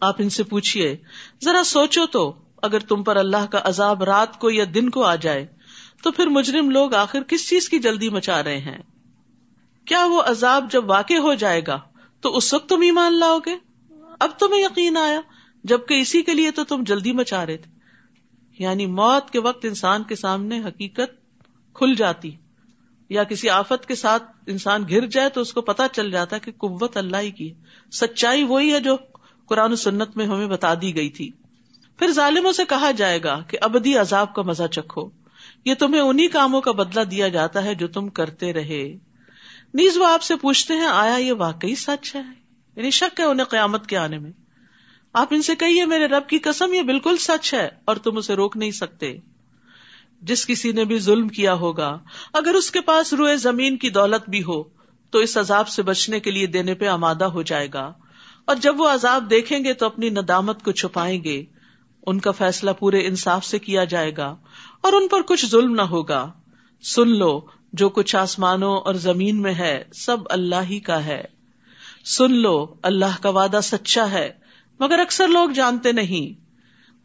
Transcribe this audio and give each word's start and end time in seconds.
آپ 0.00 0.14
ان 0.18 0.28
سے 0.28 0.42
پوچھیے 0.42 0.96
ذرا 1.44 1.62
سوچو 1.64 2.06
تو، 2.06 2.34
اگر 2.62 2.78
تم 2.78 3.02
پر 3.02 3.16
اللہ 3.16 3.46
کا 3.50 3.60
عذاب 3.64 4.02
رات 4.02 4.38
کو 4.38 4.50
یا 4.50 4.64
دن 4.74 4.90
کو 4.90 5.02
آ 5.02 5.14
جائے، 5.14 5.46
تو 6.02 6.10
پھر 6.10 6.26
مجرم 6.26 6.70
لوگ 6.70 6.94
آخر 6.94 7.22
کس 7.22 7.48
چیز 7.48 7.68
کی 7.68 7.78
جلدی 7.78 8.08
مچا 8.08 8.44
رہے 8.44 8.58
ہیں؟ 8.58 8.78
کیا 9.84 10.06
وہ 10.06 10.22
عذاب 10.22 10.70
جب 10.70 10.90
واقع 10.90 11.14
ہو 11.14 11.34
جائے 11.34 11.62
گا، 11.66 11.80
تو 12.20 12.36
اس 12.36 12.54
وقت 12.54 12.68
تم 12.68 12.80
ایمان 12.80 13.14
لاؤ 13.14 13.38
گے؟ 13.38 13.56
اب 14.20 14.30
تمہیں 14.38 14.62
یقین 14.62 14.96
آیا، 14.96 15.20
جبکہ 15.64 15.94
اسی 15.94 16.22
کے 16.22 16.34
لیے 16.34 16.50
تو 16.50 16.64
تم 16.64 16.82
جلدی 16.82 17.12
مچا 17.12 17.46
رہے 17.46 17.56
تھے۔ 17.56 17.70
یعنی 18.58 18.86
موت 18.86 19.30
کے 19.30 19.40
وقت 19.40 19.64
انسان 19.64 20.02
کے 20.02 20.16
سامنے 20.16 20.60
حقیقت 20.60 21.34
کھل 21.74 21.94
جاتی، 21.94 22.30
یا 23.08 23.24
کسی 23.24 23.50
آفت 23.50 23.86
کے 23.86 23.94
ساتھ 23.94 24.22
انسان 24.46 24.84
گر 24.90 25.06
جائے 25.06 25.28
تو 25.28 25.40
اس 25.40 25.52
کو 25.52 25.60
پتا 25.60 25.88
چل 25.88 26.10
جاتا 26.10 26.38
کہ 26.38 26.52
قوت 26.52 26.96
اللہ 26.96 27.16
ہی 27.16 27.30
کی 27.30 27.52
سچائی 27.92 28.42
وہی 28.42 28.72
ہے 28.72 28.80
جو 28.80 28.96
قرآن 29.48 29.76
سنت 29.76 30.16
میں 30.16 30.26
ہمیں 30.26 30.46
بتا 30.46 30.74
دی 30.82 30.96
گئی 30.96 31.10
تھی۔ 31.10 31.30
پھر 31.98 32.10
ظالموں 32.10 32.52
سے 32.52 32.64
کہا 32.64 32.90
جائے 32.90 33.22
گا 33.22 33.42
کہ 33.48 33.58
ابدی 33.60 33.96
عذاب 33.96 34.34
کا 34.34 34.42
مزہ 34.42 34.66
چکھو۔ 34.66 35.08
یہ 35.64 35.74
تمہیں 35.74 36.00
انہیں 36.00 36.28
کاموں 36.28 36.60
کا 36.60 36.72
بدلہ 36.72 37.04
دیا 37.04 37.28
جاتا 37.28 37.64
ہے 37.64 37.74
جو 37.74 37.88
تم 37.88 38.08
کرتے 38.08 38.52
رہے۔ 38.52 38.96
نیز 39.74 39.96
وہ 39.96 40.06
آپ 40.06 40.22
سے 40.22 40.36
پوچھتے 40.36 40.74
ہیں، 40.74 40.86
آیا 40.86 41.16
یہ 41.16 41.32
واقعی 41.32 41.74
سچ 41.74 42.16
ہے؟ 42.16 42.22
یعنی 42.76 42.90
شک 42.90 43.20
ہے 43.20 43.24
انہیں 43.24 43.44
قیامت 43.44 43.86
کے 43.86 43.96
آنے 43.96 44.18
میں۔ 44.18 44.32
آپ 45.12 45.28
ان 45.30 45.42
سے 45.42 45.56
کہیے، 45.56 45.86
میرے 45.86 46.06
رب 46.06 46.28
کی 46.28 46.38
قسم، 46.38 46.72
یہ 46.72 46.82
بالکل 46.82 47.16
سچ 47.16 47.54
ہے 47.54 47.68
اور 47.84 47.96
تم 47.96 48.16
اسے 48.16 48.34
روک 48.34 48.56
نہیں 48.56 48.70
سکتے۔ 48.70 49.16
جس 50.22 50.46
کسی 50.46 50.72
نے 50.72 50.84
بھی 50.84 50.98
ظلم 50.98 51.28
کیا 51.28 51.54
ہوگا، 51.54 51.98
اگر 52.32 52.54
اس 52.54 52.70
کے 52.70 52.80
پاس 52.80 53.12
روئے 53.12 53.36
زمین 53.36 53.76
کی 53.76 53.90
دولت 53.90 54.30
بھی 54.30 54.42
ہو، 54.42 54.62
تو 55.10 55.18
اس 55.18 55.36
عذاب 55.36 55.68
سے 55.68 55.82
بچنے 55.82 56.20
کے 56.20 56.30
لیے 56.30 56.46
دینے 56.46 56.74
پہ 56.74 56.86
آمادہ 56.86 57.24
ہو 57.24 57.42
جائے 57.42 57.68
گا۔ 57.74 57.92
اور 58.48 58.56
جب 58.56 58.80
وہ 58.80 58.88
عذاب 58.88 59.30
دیکھیں 59.30 59.64
گے 59.64 59.72
تو 59.72 59.86
اپنی 59.86 60.10
ندامت 60.10 60.62
کو 60.62 60.72
چھپائیں 60.72 61.24
گے۔ 61.24 61.44
ان 62.06 62.20
کا 62.20 62.30
فیصلہ 62.30 62.70
پورے 62.70 63.06
انصاف 63.06 63.44
سے 63.44 63.58
کیا 63.58 63.84
جائے 63.84 64.16
گا 64.16 64.36
اور 64.80 64.92
ان 64.92 65.08
پر 65.08 65.22
کچھ 65.22 65.46
ظلم 65.46 65.74
نہ 65.74 65.82
ہوگا۔ 65.82 66.30
سن 66.82 67.08
لو، 67.08 67.40
جو 67.72 67.88
کچھ 67.88 68.16
آسمانوں 68.16 68.76
اور 68.76 68.94
زمین 68.94 69.42
میں 69.42 69.54
ہے، 69.54 69.84
سب 69.94 70.16
اللہ 70.30 70.62
ہی 70.70 70.80
کا 70.80 71.04
ہے۔ 71.04 71.24
سن 72.04 72.32
لو، 72.32 72.66
اللہ 72.82 73.22
کا 73.22 73.28
وعدہ 73.28 73.60
سچا 73.62 74.10
ہے، 74.10 74.30
مگر 74.80 74.98
اکثر 74.98 75.28
لوگ 75.28 75.50
جانتے 75.50 75.92
نہیں۔ 75.92 76.48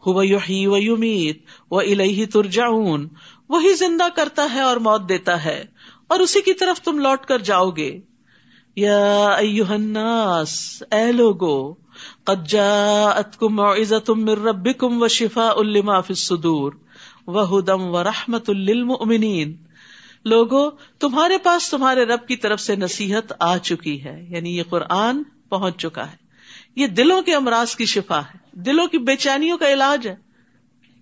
یمیت 0.07 1.37
و 1.71 1.79
الہی 1.79 2.25
ترجعون، 2.25 3.07
وہی 3.49 3.73
زندہ 3.73 4.07
کرتا 4.15 4.47
ہے 4.53 4.61
اور 4.61 4.77
موت 4.77 5.09
دیتا 5.09 5.43
ہے، 5.43 5.63
اور 6.07 6.19
اسی 6.19 6.41
کی 6.41 6.53
طرف 6.53 6.81
تم 6.81 6.99
لوٹ 6.99 7.25
کر 7.25 7.39
جاؤ 7.39 7.69
گے۔ 7.69 8.01
یا 8.75 9.35
الناس، 9.69 10.83
اے 10.91 11.11
لوگو، 11.11 11.73
قد 12.23 12.47
جاءتکم 12.47 13.55
موعظتم 13.55 14.21
من 14.21 14.29
ربکم 14.29 15.03
و 15.03 15.61
لما 15.63 16.01
فی 16.01 16.13
الصدور 16.13 16.73
و 17.27 17.59
ہدم 17.59 17.95
رحمت 17.95 18.49
للمؤمنین۔ 18.49 19.55
لوگو، 20.25 20.69
تمہارے 20.71 21.37
پاس 21.37 21.69
تمہارے 21.69 22.05
رب 22.05 22.27
کی 22.27 22.35
طرف 22.35 22.59
سے 22.61 22.75
نصیحت 22.75 23.33
آ 23.39 23.57
چکی 23.57 24.03
ہے 24.03 24.25
یعنی 24.29 24.57
یہ 24.57 24.63
قرآن 24.69 25.23
پہنچ 25.49 25.77
چکا 25.77 26.11
ہے۔ 26.11 26.15
یہ 26.75 26.87
دلوں 26.87 27.21
کے 27.21 27.35
امراض 27.35 27.75
کی 27.75 27.85
شفا 27.85 28.19
ہے، 28.19 28.37
دلوں 28.51 28.87
کی 28.87 28.97
بے 28.97 29.15
چینیوں 29.15 29.57
کا 29.57 29.73
علاج 29.73 30.07
ہے۔ 30.07 30.15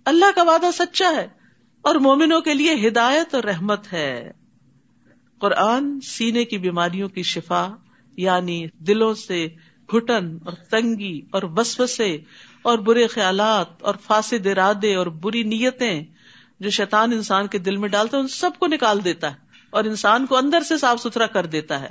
اللہ 0.04 0.24
کا 0.34 0.42
وعدہ 0.42 0.66
سچا 0.74 1.12
ہے 1.16 1.28
اور 1.82 1.94
مومنوں 1.94 2.40
کے 2.40 2.54
لیے 2.54 2.88
ہدایت 2.88 3.34
اور 3.34 3.42
رحمت 3.42 3.92
ہے۔ 3.92 4.41
قرآن 5.42 6.00
سینے 6.00 6.44
کی 6.44 6.58
بیماریوں 6.58 7.08
کی 7.08 7.22
شفا 7.22 7.68
یعنی 8.16 8.66
دلوں 8.78 9.14
سے 9.14 9.48
گٹن 9.94 10.38
اور 10.44 10.52
تنگی 10.52 11.20
اور 11.32 11.42
وسوسے 11.42 12.18
اور 12.62 12.78
برے 12.78 13.06
خیالات 13.06 13.82
اور 13.82 13.94
فاسد 14.06 14.46
ارادے 14.46 14.94
اور 14.94 15.06
بری 15.06 15.42
نیتیں 15.42 16.04
جو 16.60 16.70
شیطان 16.70 17.12
انسان 17.12 17.46
کے 17.46 17.58
دل 17.58 17.76
میں 17.76 17.88
ڈالتا 17.88 18.16
ہے، 18.16 18.22
ان 18.22 18.28
سب 18.28 18.50
کو 18.58 18.66
نکال 18.66 19.04
دیتا 19.04 19.30
ہے 19.30 19.36
اور 19.70 19.84
انسان 19.84 20.26
کو 20.26 20.36
اندر 20.36 20.60
سے 20.60 20.78
صاف 20.78 21.00
ستھرا 21.00 21.26
کر 21.26 21.46
دیتا 21.46 21.80
ہے۔ 21.80 21.90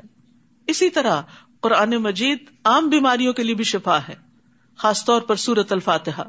اسی 0.68 0.90
طرح 0.90 1.22
قرآن 1.59 1.90
مجید 1.90 2.38
عام 2.64 2.90
بیماریوں 2.90 3.34
کے 3.34 3.44
لیے 3.44 3.56
بھی 3.56 3.64
شفا 3.64 3.98
ہے، 3.98 4.16
خاص 4.78 5.06
طور 5.06 5.22
پر 5.22 5.36
سورت 5.36 5.72
الفاتحہ۔ 5.72 6.24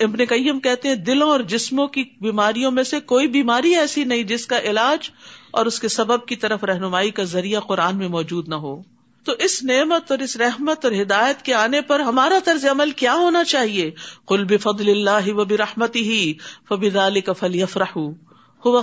ابن 0.00 0.24
قیم 0.28 0.60
کہتے 0.60 0.88
ہیں، 0.88 0.94
دلوں 0.94 1.30
اور 1.30 1.40
جسموں 1.40 1.86
کی 1.86 2.04
بیماریوں 2.20 2.70
میں 2.70 2.82
سے 2.82 3.00
کوئی 3.00 3.26
بیماری 3.26 3.76
ایسی 3.76 4.04
نہیں 4.04 4.22
جس 4.22 4.46
کا 4.46 4.60
علاج 4.60 5.10
اور 5.50 5.66
اس 5.66 5.80
کے 5.80 5.88
سبب 5.88 6.26
کی 6.26 6.36
طرف 6.36 6.64
رہنمائی 6.64 7.10
کا 7.10 7.22
ذریعہ 7.22 7.60
قرآن 7.60 7.96
میں 7.96 8.08
موجود 8.08 8.48
نہ 8.48 8.54
ہو۔ 8.54 8.82
تو 9.24 9.32
اس 9.38 9.64
نعمت 9.64 10.10
اور 10.10 10.18
اس 10.18 10.36
رحمت 10.36 10.84
اور 10.84 10.92
ہدایت 11.02 11.42
کے 11.42 11.54
آنے 11.54 11.80
پر 11.80 12.00
ہمارا 12.00 12.38
طرز 12.44 12.64
عمل 12.64 12.90
کیا 12.90 13.14
ہونا 13.14 13.44
چاہیے؟ 13.44 13.90
کل 14.26 14.44
بفضل 14.44 14.88
اللہ 14.88 15.32
و 15.32 15.44
برحمتی 15.44 16.02
ہی 16.02 16.34
فبی 16.68 17.20
کا 17.20 17.32
فلی 17.32 17.62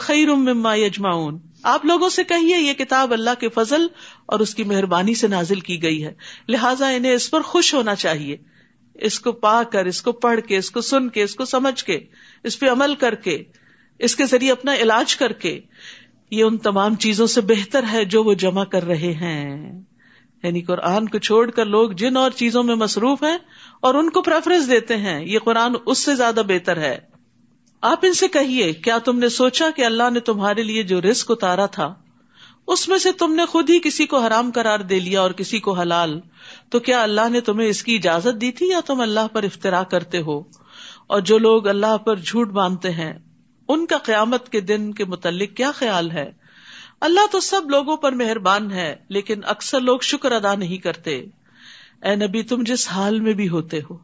خیر 0.01 0.27
مما 0.27 0.75
یجماؤن 0.75 1.37
آپ 1.63 1.85
لوگوں 1.85 2.09
سے 2.09 2.23
کہیے، 2.23 2.57
یہ 2.57 2.73
کتاب 2.73 3.13
اللہ 3.13 3.29
کے 3.39 3.49
فضل 3.49 3.87
اور 4.25 4.39
اس 4.39 4.55
کی 4.55 4.63
مہربانی 4.63 5.13
سے 5.13 5.27
نازل 5.27 5.59
کی 5.59 5.83
گئی 5.83 6.05
ہے۔ 6.05 6.13
لہٰذا 6.47 6.87
انہیں 6.87 7.13
اس 7.13 7.31
پر 7.31 7.41
خوش 7.41 7.73
ہونا 7.73 7.95
چاہیے۔ 7.95 8.37
اس 8.95 9.19
کو 9.19 9.31
پا 9.31 9.63
کر، 9.63 9.85
اس 9.85 10.01
کو 10.01 10.11
پڑھ 10.11 10.39
کے، 10.41 10.57
اس 10.57 10.71
کو 10.71 10.81
سن 10.81 11.09
کے، 11.09 11.23
اس 11.23 11.35
کو 11.35 11.45
سمجھ 11.45 11.83
کے، 11.83 11.99
اس 12.43 12.59
پہ 12.59 12.69
عمل 12.69 12.95
کر 12.95 13.15
کے، 13.15 13.43
اس 13.99 14.15
کے 14.15 14.25
ذریعے 14.25 14.51
اپنا 14.51 14.75
علاج 14.75 15.15
کر 15.15 15.31
کے، 15.31 15.59
یہ 16.31 16.43
ان 16.43 16.57
تمام 16.57 16.95
چیزوں 16.95 17.27
سے 17.27 17.41
بہتر 17.41 17.83
ہے 17.91 18.05
جو 18.05 18.23
وہ 18.23 18.33
جمع 18.33 18.63
کر 18.63 18.83
رہے 18.83 19.13
ہیں۔ 19.13 19.81
یعنی 20.43 20.61
قرآن 20.61 21.07
کو 21.07 21.17
چھوڑ 21.17 21.51
کر 21.51 21.65
لوگ 21.65 21.91
جن 21.91 22.17
اور 22.17 22.31
چیزوں 22.31 22.63
میں 22.63 22.75
مصروف 22.75 23.23
ہیں 23.23 23.37
اور 23.81 23.95
ان 23.95 24.09
کو 24.09 24.21
پریفرنس 24.21 24.69
دیتے 24.69 24.97
ہیں، 24.97 25.25
یہ 25.25 25.39
قرآن 25.39 25.75
اس 25.85 25.97
سے 25.97 26.15
زیادہ 26.15 26.41
بہتر 26.47 26.77
ہے۔ 26.77 26.97
آپ 27.81 27.99
ان 28.01 28.13
سے 28.13 28.27
کہیے، 28.27 28.73
کیا 28.73 28.97
تم 28.97 29.19
نے 29.19 29.29
سوچا 29.29 29.65
کہ 29.75 29.85
اللہ 29.85 30.09
نے 30.09 30.19
تمہارے 30.19 30.63
لیے 30.63 30.83
جو 30.83 31.01
رسک 31.01 31.31
اتارا 31.31 31.65
تھا؟ 31.65 31.93
اس 32.67 32.89
میں 32.89 32.97
سے 32.97 33.11
تم 33.11 33.35
نے 33.35 33.45
خود 33.45 33.69
ہی 33.69 33.79
کسی 33.79 34.05
کو 34.05 34.19
حرام 34.19 34.51
قرار 34.55 34.79
دے 34.79 34.99
لیا 34.99 35.21
اور 35.21 35.31
کسی 35.31 35.59
کو 35.59 35.73
حلال، 35.73 36.19
تو 36.69 36.79
کیا 36.79 37.03
اللہ 37.03 37.29
نے 37.29 37.41
تمہیں 37.41 37.67
اس 37.67 37.83
کی 37.83 37.95
اجازت 37.95 38.41
دی 38.41 38.51
تھی 38.51 38.69
یا 38.69 38.79
تم 38.85 39.01
اللہ 39.01 39.27
پر 39.33 39.43
افطرا 39.43 39.83
کرتے 39.83 40.21
ہو؟ 40.21 40.41
اور 41.07 41.21
جو 41.21 41.37
لوگ 41.37 41.67
اللہ 41.67 41.97
پر 41.97 42.15
جھوٹ 42.15 42.49
باندھتے 42.49 42.91
ہیں، 42.91 43.13
ان 43.67 43.85
کا 43.85 43.97
قیامت 43.97 44.49
کے 44.49 44.61
دن 44.61 44.93
کے 44.93 45.05
متعلق 45.05 45.57
کیا 45.57 45.71
خیال 45.71 46.11
ہے؟ 46.11 46.31
اللہ 47.01 47.19
تو 47.31 47.39
سب 47.39 47.69
لوگوں 47.69 47.97
پر 47.97 48.11
مہربان 48.11 48.71
ہے، 48.71 48.95
لیکن 49.09 49.39
اکثر 49.43 49.79
لوگ 49.79 49.99
شکر 49.99 50.31
ادا 50.31 50.55
نہیں 50.55 50.77
کرتے۔ 50.77 51.25
اے 52.01 52.15
نبی، 52.15 52.43
تم 52.43 52.63
جس 52.63 52.87
حال 52.87 53.19
میں 53.19 53.33
بھی 53.33 53.49
ہوتے 53.49 53.79
ہو 53.89 53.97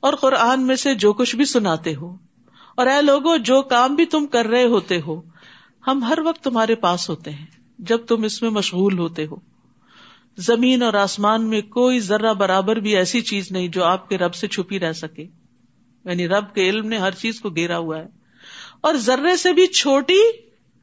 اور 0.00 0.14
قرآن 0.14 0.66
میں 0.66 0.76
سے 0.76 0.94
جو 0.94 1.12
کچھ 1.12 1.36
بھی 1.36 1.44
سناتے 1.44 1.94
ہو۔ 1.94 2.16
اور 2.76 2.86
اے 2.86 3.02
لوگوں 3.02 3.38
جو 3.38 3.62
کام 3.62 3.94
بھی 3.94 4.06
تم 4.06 4.26
کر 4.26 4.46
رہے 4.46 4.64
ہوتے 4.64 5.00
ہو، 5.00 5.20
ہم 5.86 6.04
ہر 6.04 6.18
وقت 6.24 6.44
تمہارے 6.44 6.74
پاس 6.74 7.10
ہوتے 7.10 7.30
ہیں۔ 7.30 7.61
جب 7.82 7.98
تم 8.06 8.22
اس 8.22 8.42
میں 8.42 8.50
مشغول 8.50 8.98
ہوتے 8.98 9.26
ہو۔ 9.26 9.36
زمین 10.36 10.82
اور 10.82 10.94
آسمان 10.94 11.48
میں 11.48 11.60
کوئی 11.60 12.00
ذرہ 12.00 12.34
برابر 12.34 12.76
بھی 12.76 12.96
ایسی 12.96 13.20
چیز 13.20 13.52
نہیں 13.52 13.68
جو 13.68 13.84
آپ 13.84 14.08
کے 14.08 14.18
رب 14.18 14.34
سے 14.34 14.48
چھپی 14.48 14.80
رہ 14.80 14.92
سکے۔ 14.92 15.22
یعنی 16.04 16.28
رب 16.28 16.54
کے 16.54 16.68
علم 16.68 16.88
نے 16.88 16.98
ہر 16.98 17.10
چیز 17.10 17.40
کو 17.40 17.50
گھیرا 17.50 17.78
ہوا 17.78 17.98
ہے۔ 17.98 18.06
اور 18.80 18.94
ذرے 18.94 19.36
سے 19.36 19.52
بھی 19.52 19.66
چھوٹی 19.66 20.20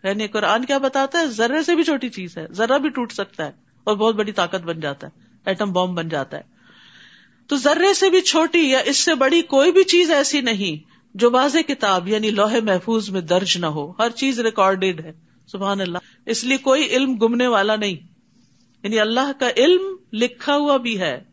یعنی 0.04 0.28
قرآن 0.28 0.66
کیا 0.66 0.78
بتاتا 0.78 1.20
ہے؟ 1.20 1.28
ذرے 1.28 1.64
سے 1.64 1.76
بھی 1.76 1.84
چھوٹی 1.84 2.10
چیز 2.10 2.38
ہے۔ 2.38 2.48
ذرا 2.52 2.78
بھی 2.78 2.90
ٹوٹ 2.90 3.12
سکتا 3.12 3.46
ہے 3.46 3.52
اور 3.84 3.96
بہت 3.96 4.16
بڑی 4.16 4.32
طاقت 4.32 4.62
بن 4.62 4.80
جاتا 4.80 5.08
ہے۔ 5.08 5.26
ایٹم 5.46 5.72
بام 5.72 5.96
بن 5.96 6.10
جاتا 6.10 6.38
ہے۔ 6.38 6.44
تو 7.48 7.56
ذرے 7.56 7.94
سے 7.94 8.10
بھی 8.10 8.22
چھوٹی 8.22 8.70
یا 8.70 8.80
اس 8.80 8.98
سے 8.98 9.16
بڑی 9.16 9.42
کوئی 9.42 9.72
بھی 9.72 9.84
چیز 9.84 10.12
ایسی 10.12 10.42
نہیں 10.42 10.90
جو 11.14 11.32
واضح 11.32 11.58
کتاب 11.68 12.08
یعنی 12.08 12.30
لوہے 12.30 12.62
محفوظ 12.62 13.10
میں 13.10 13.22
درج 13.22 13.58
نہ 13.58 13.66
ہو۔ 13.66 13.92
ہر 14.00 14.10
چیز 14.10 14.40
ریکارڈیڈ 14.40 15.06
ہے۔ 15.06 15.29
سبحان 15.52 15.82
اللہ۔ 15.82 15.98
اس 16.26 16.44
لیے 16.44 16.58
کوئی 16.58 16.86
علم 16.86 17.16
گمنے 17.18 17.48
والا 17.48 17.76
نہیں۔ 17.76 17.96
یعنی 18.84 19.00
اللہ 19.00 19.32
کا 19.40 19.50
علم 19.58 19.82
لکھا 20.14 20.56
ہوا 20.56 20.78
بھی 20.78 21.00
ہے۔ 21.00 21.24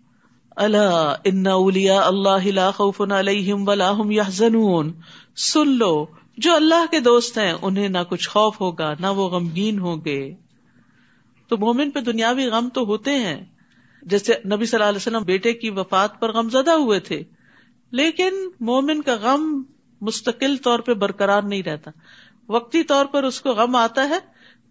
اللہ 0.51 1.15
ان 1.25 1.47
اللہ 1.47 2.71
خوف 2.75 3.01
علیہم 3.01 3.69
ولا 3.69 3.93
هم 3.93 4.11
يحزنون 4.11 4.93
سن 5.37 5.69
لو، 5.69 6.07
جو 6.37 6.55
اللہ 6.55 6.87
کے 6.91 7.01
دوست 7.01 7.39
ہیں، 7.39 7.55
انہیں 7.63 7.89
نہ 7.89 7.99
کچھ 8.09 8.29
خوف 8.29 8.61
ہوگا، 8.61 8.93
نہ 9.01 9.07
وہ 9.07 9.29
غمگین 9.29 9.79
ہوں 9.79 9.97
گے۔ 10.05 10.35
تو 11.49 11.57
مومن 11.57 11.91
پہ 11.91 12.01
دنیاوی 12.01 12.45
غم 12.45 12.69
تو 12.69 12.85
ہوتے 12.85 13.11
ہیں۔ 13.11 13.45
جیسے 14.03 14.33
نبی 14.33 14.67
صلی 14.67 14.77
اللہ 14.77 14.89
علیہ 14.89 14.97
وسلم 14.97 15.23
بیٹے 15.23 15.53
کی 15.53 15.71
وفات 15.71 16.21
پر 16.21 16.33
غم 16.33 16.49
زدہ 16.49 16.71
ہوئے 16.71 17.01
تھے۔ 17.01 17.23
لیکن 17.91 18.31
مومن 18.61 19.03
کا 19.03 19.15
غم 19.15 19.63
مستقل 20.01 20.57
طور 20.57 20.79
پہ 20.79 20.95
برقرار 20.95 21.43
نہیں 21.43 21.63
رہتا۔ 21.63 21.91
وقتی 22.49 22.83
طور 22.83 23.07
پر 23.07 23.25
اس 23.25 23.41
کو 23.41 23.51
غم 23.51 23.77
آتا 23.77 24.09
ہے، 24.09 24.19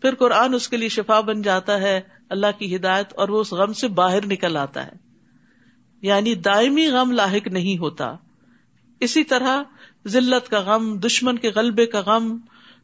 پھر 0.01 0.16
قرآن 0.16 0.54
اس 0.54 0.69
کے 0.69 0.77
لیے 0.77 0.89
شفا 0.89 1.19
بن 1.19 1.42
جاتا 1.42 1.81
ہے، 1.81 2.01
اللہ 2.30 2.48
کی 2.60 2.75
ہدایت 2.75 3.13
اور 3.13 3.30
وہ 3.30 3.39
اس 3.39 3.54
غم 3.54 3.74
سے 3.74 3.88
باہر 3.88 4.25
نکل 4.25 4.57
آتا 4.57 4.88
ہے۔ 4.88 4.92
یعنی 6.01 6.36
دائمی 6.36 6.88
غم 6.88 7.12
لاحق 7.12 7.48
نہیں 7.48 7.77
ہوتا۔ 7.77 8.16
اسی 9.00 9.24
طرح 9.24 9.63
ذلت 10.07 10.50
کا 10.50 10.60
غم، 10.60 11.00
دشمن 11.00 11.38
کے 11.38 11.50
غلبے 11.50 11.86
کا 11.86 12.01
غم، 12.01 12.38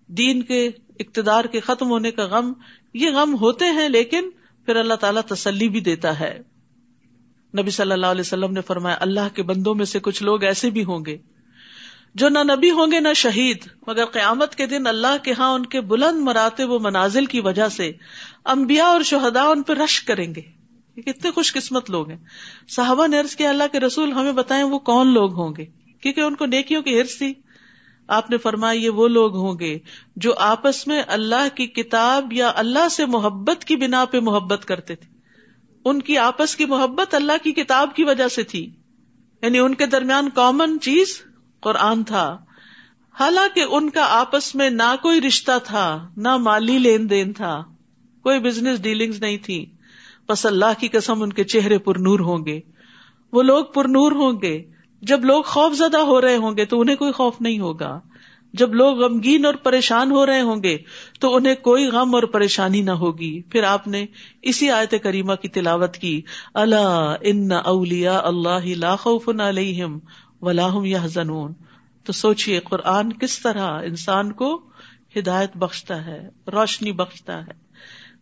دین 0.08 0.42
کے 0.42 0.70
اقتدار 1.00 1.46
کے 1.46 1.60
ختم 1.60 1.90
ہونے 1.90 2.12
کا 2.12 2.26
غم، 2.26 2.54
یہ 2.94 3.10
غم 3.10 3.36
ہوتے 3.42 3.66
ہیں 3.66 3.90
لیکن 3.90 4.30
پھر 4.66 4.76
اللہ 4.76 4.94
تعالیٰ 4.94 5.22
تسلی 5.22 5.70
بھی 5.70 5.80
دیتا 5.80 6.20
ہے۔ 6.20 6.40
نبی 7.60 7.70
صلی 7.70 7.92
اللہ 7.92 8.06
علیہ 8.06 8.22
وسلم 8.22 8.52
نے 8.52 8.62
فرمایا، 8.62 8.98
اللہ 9.00 9.36
کے 9.36 9.44
بندوں 9.44 9.76
میں 9.76 9.86
سے 9.86 10.00
کچھ 10.00 10.24
لوگ 10.24 10.44
ایسے 10.44 10.70
بھی 10.70 10.84
ہوں 10.84 11.06
گے۔ 11.06 11.18
جو 12.16 12.30
نہ 12.30 12.40
نبی 12.40 12.72
ہوں 12.72 12.92
گے 12.92 13.00
نہ 13.00 13.14
شہید، 13.16 13.58
مگر 13.88 14.06
قیامت 14.06 14.56
کے 14.56 14.66
دن 14.66 14.88
اللہ 14.88 15.24
کے 15.24 15.34
ہاں 15.34 15.54
ان 15.54 15.66
کے 15.66 15.82
بلند 15.82 16.22
مراتے 16.22 16.64
و 16.64 16.80
منازل 16.80 17.26
کی 17.26 17.40
وجہ 17.40 17.68
سے 17.68 17.92
امبیا 18.44 18.86
اور 18.86 19.02
شہدا 19.02 19.44
ان 19.44 19.64
پہ 19.64 19.74
رش 19.74 20.02
کریں 20.02 20.36
گے۔ 20.36 20.42
کتنے 21.02 21.32
خوش 21.32 21.54
قسمت 21.54 21.90
لوگ 21.90 22.10
ہیں۔ 22.10 22.18
صحابہ 22.70 23.08
نے 23.08 23.20
عرض 23.20 23.36
کیا، 23.36 23.50
اللہ 23.50 23.64
کے 23.72 23.80
رسول 23.80 24.12
ہمیں 24.12 24.32
بتائیں 24.32 24.64
وہ 24.64 24.80
کون 24.80 25.14
لوگ 25.14 25.34
ہوں 25.34 25.54
گے؟ 25.58 25.66
کیونکہ 26.02 26.22
ان 26.22 26.36
کو 26.36 26.46
نیکیوں 26.46 26.82
کی 26.82 27.00
ہرس 27.00 27.18
تھی۔ 27.18 27.34
آپ 28.08 28.30
نے 28.30 28.38
فرمایا، 28.38 28.80
یہ 28.80 28.90
وہ 28.90 29.08
لوگ 29.08 29.36
ہوں 29.36 29.60
گے 29.60 29.80
جو 30.16 30.34
آپس 30.38 30.88
میں 30.88 31.04
اللہ 31.08 31.56
کی 31.56 31.68
کتاب 31.68 32.34
یا 32.34 32.52
اللہ 32.56 32.88
سے 32.90 33.06
محبت 33.06 33.66
کی 33.66 33.76
بنا 33.76 34.06
پہ 34.06 34.20
محبت 34.20 34.66
کرتے 34.66 34.96
تھے۔ 34.96 35.18
ان 35.86 36.02
کی 36.02 36.18
آپس 36.18 36.56
کی 36.56 36.66
محبت 36.66 37.14
اللہ 37.14 37.44
کی 37.44 37.52
کتاب 37.52 37.96
کی 37.96 38.04
وجہ 38.04 38.28
سے 38.28 38.44
تھی۔ 38.44 38.72
یعنی 39.42 39.60
ان 39.60 39.76
کے 39.76 39.86
درمیان 39.86 40.30
کامن 40.30 40.80
چیز 40.80 41.22
قرآن 41.62 42.04
تھا۔ 42.04 42.38
حالانکہ 43.20 43.64
ان 43.72 43.90
کا 43.90 44.06
آپس 44.10 44.56
میں 44.56 44.70
نہ 44.70 44.96
کوئی 45.02 45.22
رشتہ 45.22 45.52
تھا، 45.64 46.08
نہ 46.18 46.38
مالی 46.38 46.78
لین 46.78 47.10
دین 47.10 47.34
تھا۔ 47.34 47.64
کوئی 48.24 48.40
بزنس 48.40 48.82
ڈیلنگ 48.82 49.14
نہیں 49.20 49.38
تھی۔ 49.38 49.66
بس 50.30 50.46
اللہ 50.46 50.80
کی 50.80 50.88
قسم 50.88 51.24
ان 51.24 51.34
کے 51.34 51.44
چہرے 51.44 51.78
پر 51.78 51.96
نور 51.96 52.20
ہوں 52.20 52.46
گے۔ 52.46 52.60
وہ 53.34 53.44
لوگ 53.44 53.66
پر 53.66 53.86
نور 53.86 54.12
ہوں 54.12 54.42
گے۔ 54.42 54.64
جب 55.02 55.26
لوگ 55.26 55.44
خوف 55.44 55.74
زدہ 55.74 55.98
ہو 55.98 56.22
رہے 56.22 56.36
ہوں 56.36 56.58
گے 56.58 56.66
تو 56.66 56.82
انہیں 56.82 56.96
کوئی 56.96 57.12
خوف 57.12 57.42
نہیں 57.42 57.60
ہوگا۔ 57.60 58.00
جب 58.54 58.74
لوگ 58.74 59.00
غمگین 59.00 59.46
اور 59.46 59.54
پریشان 59.54 60.12
ہو 60.12 60.26
رہے 60.26 60.42
ہوں 60.42 60.64
گے 60.64 60.78
تو 61.20 61.36
انہیں 61.36 61.56
کوئی 61.56 61.88
غم 61.88 62.16
اور 62.16 62.24
پریشانی 62.24 62.82
نہ 62.82 62.92
ہوگی۔ 62.92 63.42
پھر 63.42 63.64
آپ 63.64 63.88
نے 63.88 64.06
اسی 64.42 64.70
آیت 64.70 64.94
کریمہ 65.04 65.34
کی 65.34 65.48
تلاوت 65.48 65.98
کی۔ 65.98 66.22
اللہ 66.54 67.16
ان 67.22 67.52
اولیا 67.52 68.20
اللہ 68.24 68.96
خوف 69.00 69.30
علیہم 69.30 70.00
ولاحم 70.42 70.86
یا 70.86 71.00
زنون 71.06 71.54
تو 72.04 72.14
سوچیے 72.14 72.60
قرآن 72.60 73.14
کس 73.14 73.40
طرح 73.40 73.82
انسان 73.86 74.32
کو 74.32 74.62
ہدایت 75.18 75.58
بخشتا 75.58 76.06
ہے، 76.06 76.30
روشنی 76.48 76.92
بخشتا 76.92 77.48
ہے۔ 77.48 77.72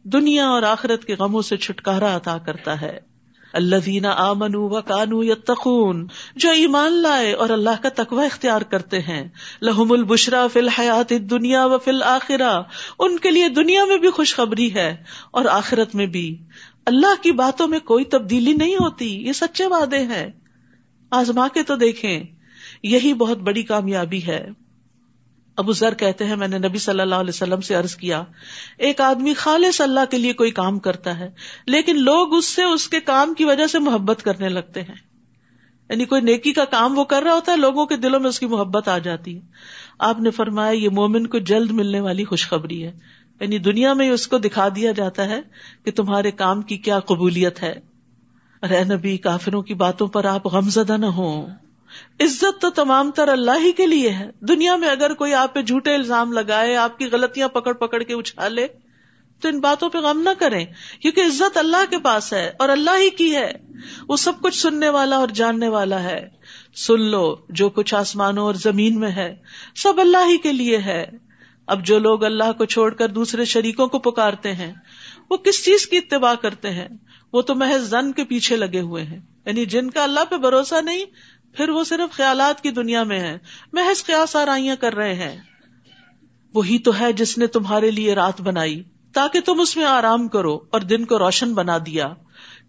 دنیا 0.04 0.48
اور 0.48 0.64
آخرت 0.64 1.06
کے 1.06 1.16
غموں 1.16 1.42
سے 1.42 1.58
چھٹکارا 1.58 2.16
عطا 2.16 2.38
کرتا 2.38 2.82
ہے۔ 2.82 3.00
اللہ 3.54 3.76
دینا 3.76 4.12
آمن 4.18 4.56
و 4.56 4.82
کانو 4.82 5.24
یا 5.24 5.36
تخون 5.46 6.08
جو 6.36 6.52
ایمان 6.52 6.94
لائے 6.94 7.34
اور 7.34 7.50
اللہ 7.50 7.82
کا 7.82 7.90
تقوی 7.96 8.26
اختیار 8.26 8.62
کرتے 8.62 9.00
ہیں۔ 9.00 9.30
لہم 9.62 9.92
البشرا 9.92 10.48
فی 10.48 10.60
الحیات 10.60 11.10
دنیا 11.10 11.66
و 11.66 11.78
فی 11.78 11.92
الآخرہ 11.92 12.62
ان 13.00 13.20
کے 13.20 13.32
لیے 13.32 13.50
دنیا 13.50 13.86
میں 13.86 13.98
بھی 13.98 14.10
خوشخبری 14.10 14.74
ہے 14.74 15.04
اور 15.32 15.46
آخرت 15.46 15.96
میں 15.96 16.06
بھی۔ 16.06 16.38
اللہ 16.86 17.24
کی 17.24 17.32
باتوں 17.32 17.68
میں 17.68 17.80
کوئی 17.80 18.06
تبدیلی 18.06 18.54
نہیں 18.54 18.76
ہوتی، 18.76 19.28
یہ 19.28 19.32
سچے 19.32 19.66
وعدے 19.66 20.00
ہیں۔ 20.00 20.28
آزما 21.12 21.48
کے 21.48 21.64
تو 21.64 21.76
دیکھیں، 21.76 22.24
یہی 22.84 23.14
بہت 23.14 23.38
بڑی 23.38 23.64
کامیابی 23.64 24.26
ہے۔ 24.28 24.50
ابو 25.56 25.72
ذر 25.72 25.94
کہتے 25.94 26.26
ہیں، 26.26 26.36
میں 26.36 26.48
نے 26.48 26.58
نبی 26.58 26.78
صلی 26.78 27.02
اللہ 27.02 27.16
علیہ 27.16 27.30
وسلم 27.30 27.62
سے 27.62 27.76
عرض 27.76 27.96
کیا، 27.96 28.24
ایک 28.78 29.02
آدمی 29.02 29.34
خالص 29.34 29.82
اللہ 29.82 30.00
کے 30.12 30.18
لیے 30.18 30.34
کوئی 30.34 30.52
کام 30.52 30.80
کرتا 30.80 31.20
ہے، 31.20 31.32
لیکن 31.66 32.00
لوگ 32.00 32.34
اس 32.34 32.46
سے 32.46 32.64
اس 32.64 32.88
کے 32.88 33.00
کام 33.00 33.34
کی 33.34 33.46
وجہ 33.46 33.68
سے 33.68 33.80
محبت 33.80 34.24
کرنے 34.24 34.50
لگتے 34.50 34.82
ہیں۔ 34.82 34.96
یعنی 35.90 36.06
کوئی 36.06 36.22
نیکی 36.22 36.54
کا 36.54 36.66
کام 36.66 37.00
وہ 37.00 37.04
کر 37.04 37.24
رہا 37.24 37.34
ہوتا 37.34 37.52
ہے، 37.52 37.58
لوگوں 37.58 37.86
کے 37.86 37.98
دلوں 37.98 38.20
میں 38.20 38.30
اس 38.30 38.40
کی 38.40 38.46
محبت 38.46 38.88
آ 38.88 38.98
جاتی 38.98 39.36
ہے۔ 39.36 39.42
آپ 40.00 40.20
نے 40.20 40.32
فرمایا، 40.32 40.72
یہ 40.72 40.90
مومن 40.90 41.28
کو 41.28 41.38
جلد 41.38 41.72
ملنے 41.72 42.00
والی 42.00 42.24
خوشخبری 42.24 42.84
ہے۔ 42.84 42.92
یعنی 43.40 43.58
دنیا 43.58 43.94
میں 43.94 44.10
اس 44.10 44.28
کو 44.28 44.38
دکھا 44.38 44.68
دیا 44.76 44.92
جاتا 44.92 45.26
ہے 45.26 45.42
کہ 45.86 45.92
تمہارے 45.92 46.32
کام 46.32 46.62
کی 46.62 46.78
کیا 46.78 47.00
قبولیت 47.00 47.64
ہے۔ 47.64 47.80
ارے 48.64 48.84
نبی، 48.84 49.18
کافروں 49.18 49.62
کی 49.62 49.74
باتوں 49.74 50.08
پر 50.08 50.26
آپ 50.26 50.48
غمزدہ 50.48 50.98
نہ 50.98 51.06
ہو 51.06 51.48
عزت 52.20 52.62
تو 52.62 52.70
تمام 52.70 53.12
تر 53.12 53.28
اللہ 53.28 53.60
ہی 53.64 53.72
کے 53.72 53.88
لیے 53.88 54.10
ہے۔ 54.10 54.30
دنیا 54.40 54.76
میں 54.76 54.90
اگر 54.90 55.14
کوئی 55.14 55.34
آپ 55.34 55.54
پہ 55.54 55.62
جھوٹے 55.62 55.96
الزام 55.96 56.32
لگائے، 56.32 56.76
آپ 56.76 57.00
کی 57.00 57.06
غلطیاں 57.06 57.48
پکڑ 57.48 57.74
پکڑ 57.74 58.04
کے 58.04 58.14
اچھالے، 58.14 58.68
تو 59.42 59.48
ان 59.48 59.60
باتوں 59.60 59.90
پہ 59.90 59.98
غم 59.98 60.22
نہ 60.22 60.30
کریں، 60.40 60.66
کیونکہ 61.02 61.22
عزت 61.22 61.58
اللہ 61.58 61.90
کے 61.90 62.00
پاس 62.00 62.34
ہے 62.34 62.52
اور 62.60 62.70
اللہ 62.70 62.98
ہی 62.98 63.10
کی 63.10 63.36
ہے۔ 63.36 63.52
وہ 64.08 64.16
سب 64.16 64.34
کچھ 64.42 64.58
سننے 64.58 64.90
والا 64.90 65.16
اور 65.16 65.28
جاننے 65.28 65.68
والا 65.68 66.04
ہے۔ 66.04 66.28
سن 66.76 67.02
لو، 67.02 67.36
جو 67.50 67.70
کچھ 67.70 67.96
آسمانوں 67.96 68.44
اور 68.44 68.54
زمین 68.54 69.00
میں 69.00 69.12
ہے، 69.12 69.36
سب 69.76 69.94
اللہ 70.00 70.30
ہی 70.30 70.38
کے 70.38 70.52
لیے 70.52 70.78
ہے۔ 70.78 71.06
اب 71.68 71.86
جو 71.86 72.00
لوگ 72.00 72.24
اللہ 72.24 72.52
کو 72.58 72.66
چھوڑ 72.66 72.94
کر 72.94 73.08
دوسرے 73.08 73.46
شریکوں 73.46 73.88
کو 73.88 74.00
پکارتے 74.00 74.54
ہیں، 74.54 74.74
وہ 75.30 75.38
کس 75.38 75.66
چیز 75.66 75.88
کی 75.88 75.98
اتباع 75.98 76.36
کرتے 76.36 76.70
ہیں؟ 76.70 76.88
وہ 77.34 77.42
تو 77.42 77.56
محض 77.56 77.90
زن 77.90 78.12
کے 78.12 78.24
پیچھے 78.24 78.56
لگے 78.56 78.80
ہوئے 78.80 79.04
ہیں۔ 79.04 79.20
یعنی 79.46 79.66
جن 79.66 79.90
کا 79.90 80.04
اللہ 80.04 80.20
پہ 80.30 80.38
بھروسہ 80.38 80.82
نہیں، 80.82 81.06
پھر 81.54 81.70
وہ 81.70 81.84
صرف 81.84 82.16
خیالات 82.16 82.62
کی 82.62 82.72
دنیا 82.72 83.04
میں 83.04 83.20
ہے 83.20 83.38
محض 83.74 84.06
قیاس 84.06 84.36
آرائیاں 84.36 84.76
کر 84.76 84.96
رہے 84.96 85.14
ہیں۔ 85.14 85.42
وہی 86.54 86.80
تو 86.80 87.00
ہے 87.00 87.14
جس 87.14 87.38
نے 87.38 87.48
تمہارے 87.48 87.92
لیے 87.92 88.16
رات 88.16 88.42
بنائی، 88.42 88.84
تاکہ 89.14 89.40
تم 89.40 89.60
اس 89.60 89.78
میں 89.78 89.86
آرام 89.86 90.28
کرو 90.28 90.60
اور 90.70 90.82
دن 90.82 91.06
کو 91.06 91.20
روشن 91.20 91.54
بنا 91.54 91.78
دیا، 91.78 92.14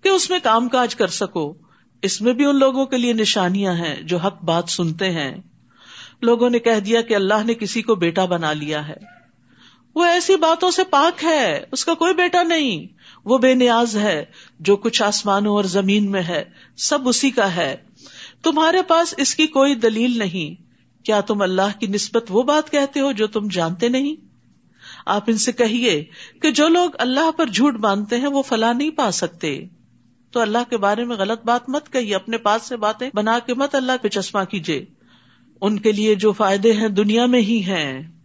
کہ 0.02 0.08
اس 0.08 0.30
میں 0.30 0.38
کام 0.42 0.68
کاج 0.68 0.94
کر 0.94 1.06
سکو۔ 1.06 1.54
اس 2.02 2.20
میں 2.20 2.32
بھی 2.32 2.44
ان 2.44 2.58
لوگوں 2.58 2.86
کے 2.86 2.96
لیے 2.96 3.12
نشانیاں 3.12 3.72
ہیں 3.72 4.02
جو 4.02 4.16
حق 4.16 4.44
بات 4.44 4.64
سنتے 4.68 5.10
ہیں۔ 5.10 5.36
لوگوں 6.22 6.50
نے 6.50 6.58
کہہ 6.58 6.80
دیا 6.80 7.00
کہ 7.00 7.14
اللہ 7.14 7.44
نے 7.44 7.54
کسی 7.54 7.82
کو 7.82 7.94
بیٹا 7.94 8.24
بنا 8.24 8.52
لیا 8.52 8.88
ہے۔ 8.88 9.19
وہ 9.94 10.04
ایسی 10.04 10.36
باتوں 10.36 10.70
سے 10.70 10.84
پاک 10.84 11.24
ہے، 11.24 11.64
اس 11.72 11.84
کا 11.84 11.94
کوئی 11.94 12.14
بیٹا 12.14 12.42
نہیں۔ 12.42 12.86
وہ 13.24 13.38
بے 13.38 13.54
نیاز 13.54 13.96
ہے، 13.96 14.24
جو 14.60 14.76
کچھ 14.76 15.02
آسمانوں 15.02 15.56
اور 15.56 15.64
زمین 15.64 16.10
میں 16.10 16.22
ہے، 16.22 16.44
سب 16.76 17.08
اسی 17.08 17.30
کا 17.30 17.56
ہے۔ 17.56 17.76
تمہارے 18.42 18.82
پاس 18.82 19.14
اس 19.16 19.34
کی 19.34 19.46
کوئی 19.46 19.74
دلیل 19.74 20.18
نہیں۔ 20.18 20.62
کیا 21.06 21.20
تم 21.20 21.42
اللہ 21.42 21.80
کی 21.80 21.86
نسبت 21.86 22.26
وہ 22.28 22.42
بات 22.42 22.70
کہتے 22.70 23.00
ہو 23.00 23.12
جو 23.12 23.26
تم 23.26 23.48
جانتے 23.50 23.88
نہیں؟ 23.88 24.16
آپ 25.06 25.24
ان 25.26 25.38
سے 25.38 25.52
کہیے 25.52 26.04
کہ 26.42 26.50
جو 26.50 26.68
لوگ 26.68 26.90
اللہ 26.98 27.30
پر 27.30 27.46
جھوٹ 27.46 27.74
باندھتے 27.74 28.16
ہیں، 28.16 28.26
وہ 28.26 28.42
فلاح 28.42 28.72
نہیں 28.72 28.90
پا 28.90 29.10
سکتے۔ 29.10 29.64
تو 30.30 30.40
اللہ 30.40 30.58
کے 30.70 30.76
بارے 30.76 31.04
میں 31.04 31.16
غلط 31.16 31.44
بات 31.44 31.68
مت 31.68 31.92
کہیے، 31.92 32.14
اپنے 32.14 32.38
پاس 32.38 32.62
سے 32.62 32.76
باتیں 32.76 33.10
بنا 33.14 33.38
کے 33.38 33.54
مت 33.54 33.74
اللہ 33.74 33.92
پہ 34.02 34.08
چشمہ 34.08 34.44
کیجیے۔ 34.44 34.84
ان 35.60 35.78
کے 35.78 35.92
لیے 35.92 36.14
جو 36.14 36.32
فائدے 36.32 36.72
ہیں 36.72 36.88
دنیا 36.88 37.26
میں 37.26 37.40
ہی 37.40 37.62
ہیں۔ 37.64 38.19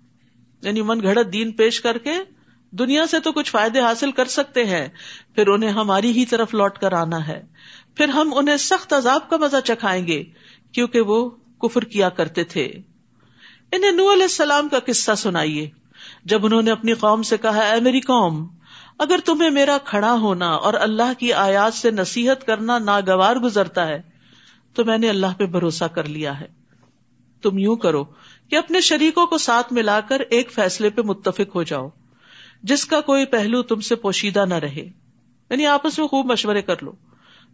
یعنی 0.65 0.81
من 0.81 1.01
گھڑت 1.01 1.33
دین 1.33 1.51
پیش 1.51 1.81
کر 1.81 1.97
کے 1.97 2.11
دنیا 2.71 3.07
سے 3.07 3.19
تو 3.19 3.31
کچھ 3.31 3.51
فائدے 3.51 3.79
حاصل 3.79 4.11
کر 4.11 4.25
سکتے 4.25 4.65
ہیں، 4.65 4.87
پھر 5.35 5.47
انہیں 5.47 5.69
ہماری 5.69 6.11
ہی 6.11 6.25
طرف 6.25 6.53
لوٹ 6.53 6.77
کر 6.77 6.91
آنا 6.91 7.27
ہے۔ 7.27 7.43
پھر 7.95 8.09
ہم 8.09 8.33
انہیں 8.35 8.57
سخت 8.57 8.93
عذاب 8.93 9.29
کا 9.29 9.37
مزہ 9.37 9.57
چکھائیں 9.63 10.07
گے، 10.07 10.23
کیونکہ 10.71 11.01
وہ 11.01 11.29
کفر 11.61 11.81
کیا 11.81 12.09
کرتے 12.09 12.43
تھے۔ 12.43 12.73
انہیں 13.71 13.91
نو 13.91 14.13
علیہ 14.13 14.23
السلام 14.23 14.69
کا 14.69 14.79
قصہ 14.79 15.15
سنائیے۔ 15.17 15.69
جب 16.25 16.45
انہوں 16.45 16.61
نے 16.61 16.71
اپنی 16.71 16.93
قوم 16.93 17.23
سے 17.23 17.37
کہا، 17.37 17.59
اے 17.59 17.79
میری 17.79 17.99
قوم، 17.99 18.47
اگر 18.99 19.19
تمہیں 19.25 19.49
میرا 19.49 19.77
کھڑا 19.85 20.13
ہونا 20.13 20.49
اور 20.49 20.73
اللہ 20.73 21.19
کی 21.19 21.33
آیات 21.33 21.73
سے 21.73 21.91
نصیحت 21.91 22.47
کرنا 22.47 22.79
ناگوار 22.79 23.35
گزرتا 23.35 23.87
ہے، 23.87 24.01
تو 24.73 24.85
میں 24.85 24.97
نے 24.97 25.09
اللہ 25.09 25.27
پہ 25.37 25.45
بھروسہ 25.45 25.85
کر 25.85 26.03
لیا 26.03 26.39
ہے۔ 26.39 26.45
تم 27.41 27.57
یوں 27.57 27.75
کرو۔ 27.75 28.05
کہ 28.49 28.55
اپنے 28.55 28.81
شریکوں 28.81 29.25
کو 29.25 29.37
ساتھ 29.37 29.73
ملا 29.73 29.99
کر 29.99 30.19
ایک 30.19 30.51
فیصلے 30.51 30.89
پہ 30.89 31.01
متفق 31.01 31.55
ہو 31.55 31.63
جاؤ، 31.63 31.89
جس 32.63 32.85
کا 32.85 33.01
کوئی 33.01 33.25
پہلو 33.25 33.61
تم 33.61 33.79
سے 33.79 33.95
پوشیدہ 33.95 34.45
نہ 34.45 34.53
رہے۔ 34.53 34.89
یعنی 35.49 35.65
آپس 35.65 35.99
میں 35.99 36.07
خوب 36.07 36.25
مشورے 36.25 36.61
کر 36.61 36.83
لو۔ 36.83 36.91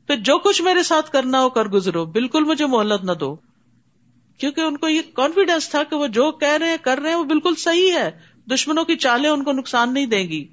پھر 0.07 0.15
جو 0.15 0.37
کچھ 0.37 0.61
میرے 0.61 0.83
ساتھ 0.83 1.11
کرنا 1.11 1.41
ہو 1.41 1.49
کر 1.49 1.65
گزرو۔ 1.65 2.05
بالکل 2.05 2.43
مجھے 2.43 2.65
مہلت 2.65 3.03
نہ 3.03 3.11
دو۔ 3.11 3.35
کیونکہ 4.37 4.61
ان 4.61 4.77
کو 4.77 4.87
یہ 4.87 5.01
کانفیڈینس 5.13 5.69
تھا 5.69 5.83
کہ 5.83 5.95
وہ 5.95 6.07
جو 6.07 6.31
کہہ 6.31 6.57
رہے 6.61 6.69
ہیں، 6.69 6.77
کر 6.81 6.99
رہے 7.01 7.09
ہیں، 7.09 7.17
وہ 7.17 7.23
بالکل 7.23 7.55
صحیح 7.55 7.93
ہے۔ 7.93 8.11
دشمنوں 8.53 8.85
کی 8.85 8.95
چالیں 8.95 9.29
ان 9.29 9.43
کو 9.43 9.51
نقصان 9.51 9.93
نہیں 9.93 10.05
دیں 10.05 10.23
گی۔ 10.23 10.47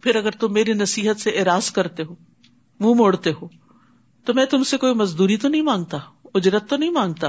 پھر 0.00 0.16
اگر 0.16 0.30
تم 0.30 0.52
میری 0.52 0.72
نصیحت 0.72 1.20
سے 1.20 1.30
اراض 1.30 1.70
کرتے 1.70 2.02
ہو، 2.02 2.14
منہ 2.80 2.94
موڑتے 2.94 3.30
ہو، 3.30 3.48
تو 4.24 4.34
میں 4.34 4.44
تم 4.44 4.62
سے 4.62 4.76
کوئی 4.76 4.94
مزدوری 4.94 5.36
تو 5.36 5.48
نہیں 5.48 5.62
مانگتا، 5.62 5.98
اجرت 6.34 6.70
تو 6.70 6.76
نہیں 6.76 6.90
مانگتا۔ 6.90 7.28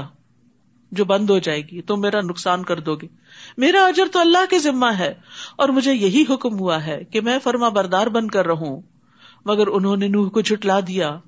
جو 0.92 1.04
بند 1.04 1.30
ہو 1.30 1.38
جائے 1.38 1.60
گی 1.60 1.82
تم 1.82 2.00
میرا 2.00 2.20
نقصان 2.20 2.62
کر 2.62 2.80
دو 2.80 2.96
گے۔ 2.96 3.06
میرا 3.56 3.86
اجر 3.86 4.04
تو 4.12 4.18
اللہ 4.18 4.50
کے 4.50 4.58
ذمہ 4.58 4.86
ہے 4.86 5.14
اور 5.56 5.68
مجھے 5.68 5.94
یہی 5.94 6.24
حکم 6.30 6.58
ہوا 6.58 6.86
ہے 6.86 7.04
کہ 7.04 7.20
میں 7.20 7.38
فرما 7.42 7.68
بردار 7.68 8.06
بن 8.06 8.28
کر 8.28 8.46
رہوں۔ 8.46 8.80
مگر 9.44 9.66
انہوں 9.66 9.96
نے 9.96 10.08
نوح 10.08 10.30
کو 10.30 10.40
جھٹلا 10.40 10.80
دیا۔ 10.80 11.18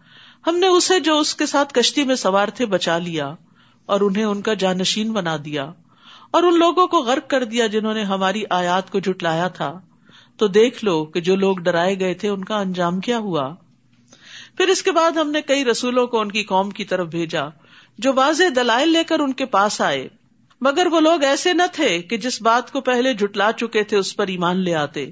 ہم 0.46 0.56
نے 0.56 0.66
اسے 0.66 1.00
جو 1.00 1.18
اس 1.18 1.34
کے 1.34 1.46
ساتھ 1.46 1.74
کشتی 1.74 2.04
میں 2.04 2.14
سوار 2.14 2.48
تھے 2.48 2.66
بچا 2.66 2.98
لیا 2.98 3.34
اور 3.86 4.00
انہیں 4.00 4.24
ان 4.24 4.42
کا 4.42 4.54
جانشین 4.54 5.12
بنا 5.12 5.36
دیا۔ 5.44 5.72
اور 6.30 6.42
ان 6.42 6.58
لوگوں 6.58 6.86
کو 6.86 6.98
غرق 6.98 7.30
کر 7.30 7.44
دیا 7.44 7.66
جنہوں 7.66 7.94
نے 7.94 8.02
ہماری 8.02 8.42
آیات 8.50 8.90
کو 8.90 8.98
جھٹلایا 9.00 9.48
تھا۔ 9.48 9.80
تو 10.36 10.46
دیکھ 10.46 10.84
لو 10.84 11.04
کہ 11.04 11.20
جو 11.20 11.36
لوگ 11.36 11.56
ڈرائے 11.56 12.00
گئے 12.00 12.14
تھے 12.14 12.28
ان 12.28 12.44
کا 12.44 12.58
انجام 12.58 13.00
کیا 13.00 13.18
ہوا۔ 13.18 13.54
پھر 14.56 14.68
اس 14.68 14.82
کے 14.82 14.92
بعد 14.92 15.10
ہم 15.10 15.30
نے 15.30 15.42
کئی 15.42 15.64
رسولوں 15.64 16.06
کو 16.06 16.20
ان 16.20 16.32
کی 16.32 16.42
قوم 16.42 16.70
کی 16.70 16.84
طرف 16.84 17.08
بھیجا۔ 17.08 17.42
جو 17.98 18.12
واضح 18.14 18.44
دلائل 18.56 18.88
لے 18.88 19.04
کر 19.04 19.20
ان 19.20 19.32
کے 19.32 19.46
پاس 19.46 19.80
آئے۔ 19.80 20.08
مگر 20.60 20.86
وہ 20.86 21.00
لوگ 21.00 21.22
ایسے 21.22 21.52
نہ 21.52 21.62
تھے 21.72 22.02
کہ 22.02 22.16
جس 22.16 22.42
بات 22.42 22.72
کو 22.72 22.80
پہلے 22.80 23.14
جٹلا 23.14 23.52
چکے 23.52 23.82
تھے 23.82 23.96
اس 23.96 24.16
پر 24.16 24.26
ایمان 24.26 24.56
لے 24.56 24.74
آتے۔ 24.74 25.10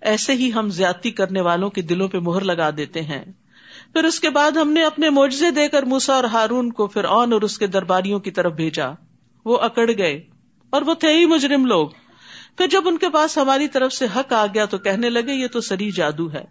ایسے 0.00 0.32
ہی 0.32 0.52
ہم 0.52 0.70
زیادتی 0.70 1.10
کرنے 1.10 1.40
والوں 1.40 1.70
کے 1.70 1.82
دلوں 1.82 2.08
پہ 2.08 2.18
مہر 2.18 2.40
لگا 2.40 2.70
دیتے 2.76 3.02
ہیں۔ 3.02 3.24
پھر 3.92 4.04
اس 4.04 4.20
کے 4.20 4.30
بعد 4.30 4.50
ہم 4.50 4.72
نے 4.72 4.84
اپنے 4.84 5.10
معجزے 5.10 5.50
دے 5.50 5.68
کر 5.68 5.82
موسا 5.82 6.14
اور 6.14 6.24
ہارون 6.24 6.72
کو 6.72 6.86
پھر 6.86 7.04
اون 7.04 7.32
اور 7.32 7.42
اس 7.42 7.58
کے 7.58 7.66
درباریوں 7.66 8.20
کی 8.20 8.30
طرف 8.30 8.52
بھیجا۔ 8.52 8.86
وہ 9.44 9.58
اکڑ 9.58 9.90
گئے۔ 9.98 10.22
اور 10.70 10.82
وہ 10.82 10.94
تھے 10.94 11.18
ہی 11.18 11.26
مجرم 11.26 11.66
لوگ۔ 11.66 11.88
پھر 12.56 12.66
جب 12.66 12.88
ان 12.88 12.98
کے 12.98 13.10
پاس 13.10 13.38
ہماری 13.38 13.68
طرف 13.68 13.92
سے 13.92 14.06
حق 14.16 14.32
آ 14.32 14.46
گیا 14.46 14.64
تو 14.64 14.78
کہنے 14.78 15.10
لگے، 15.10 15.32
یہ 15.34 15.46
تو 15.46 15.60
سری 15.60 15.90
جادو 15.90 16.32
ہے۔ 16.32 16.44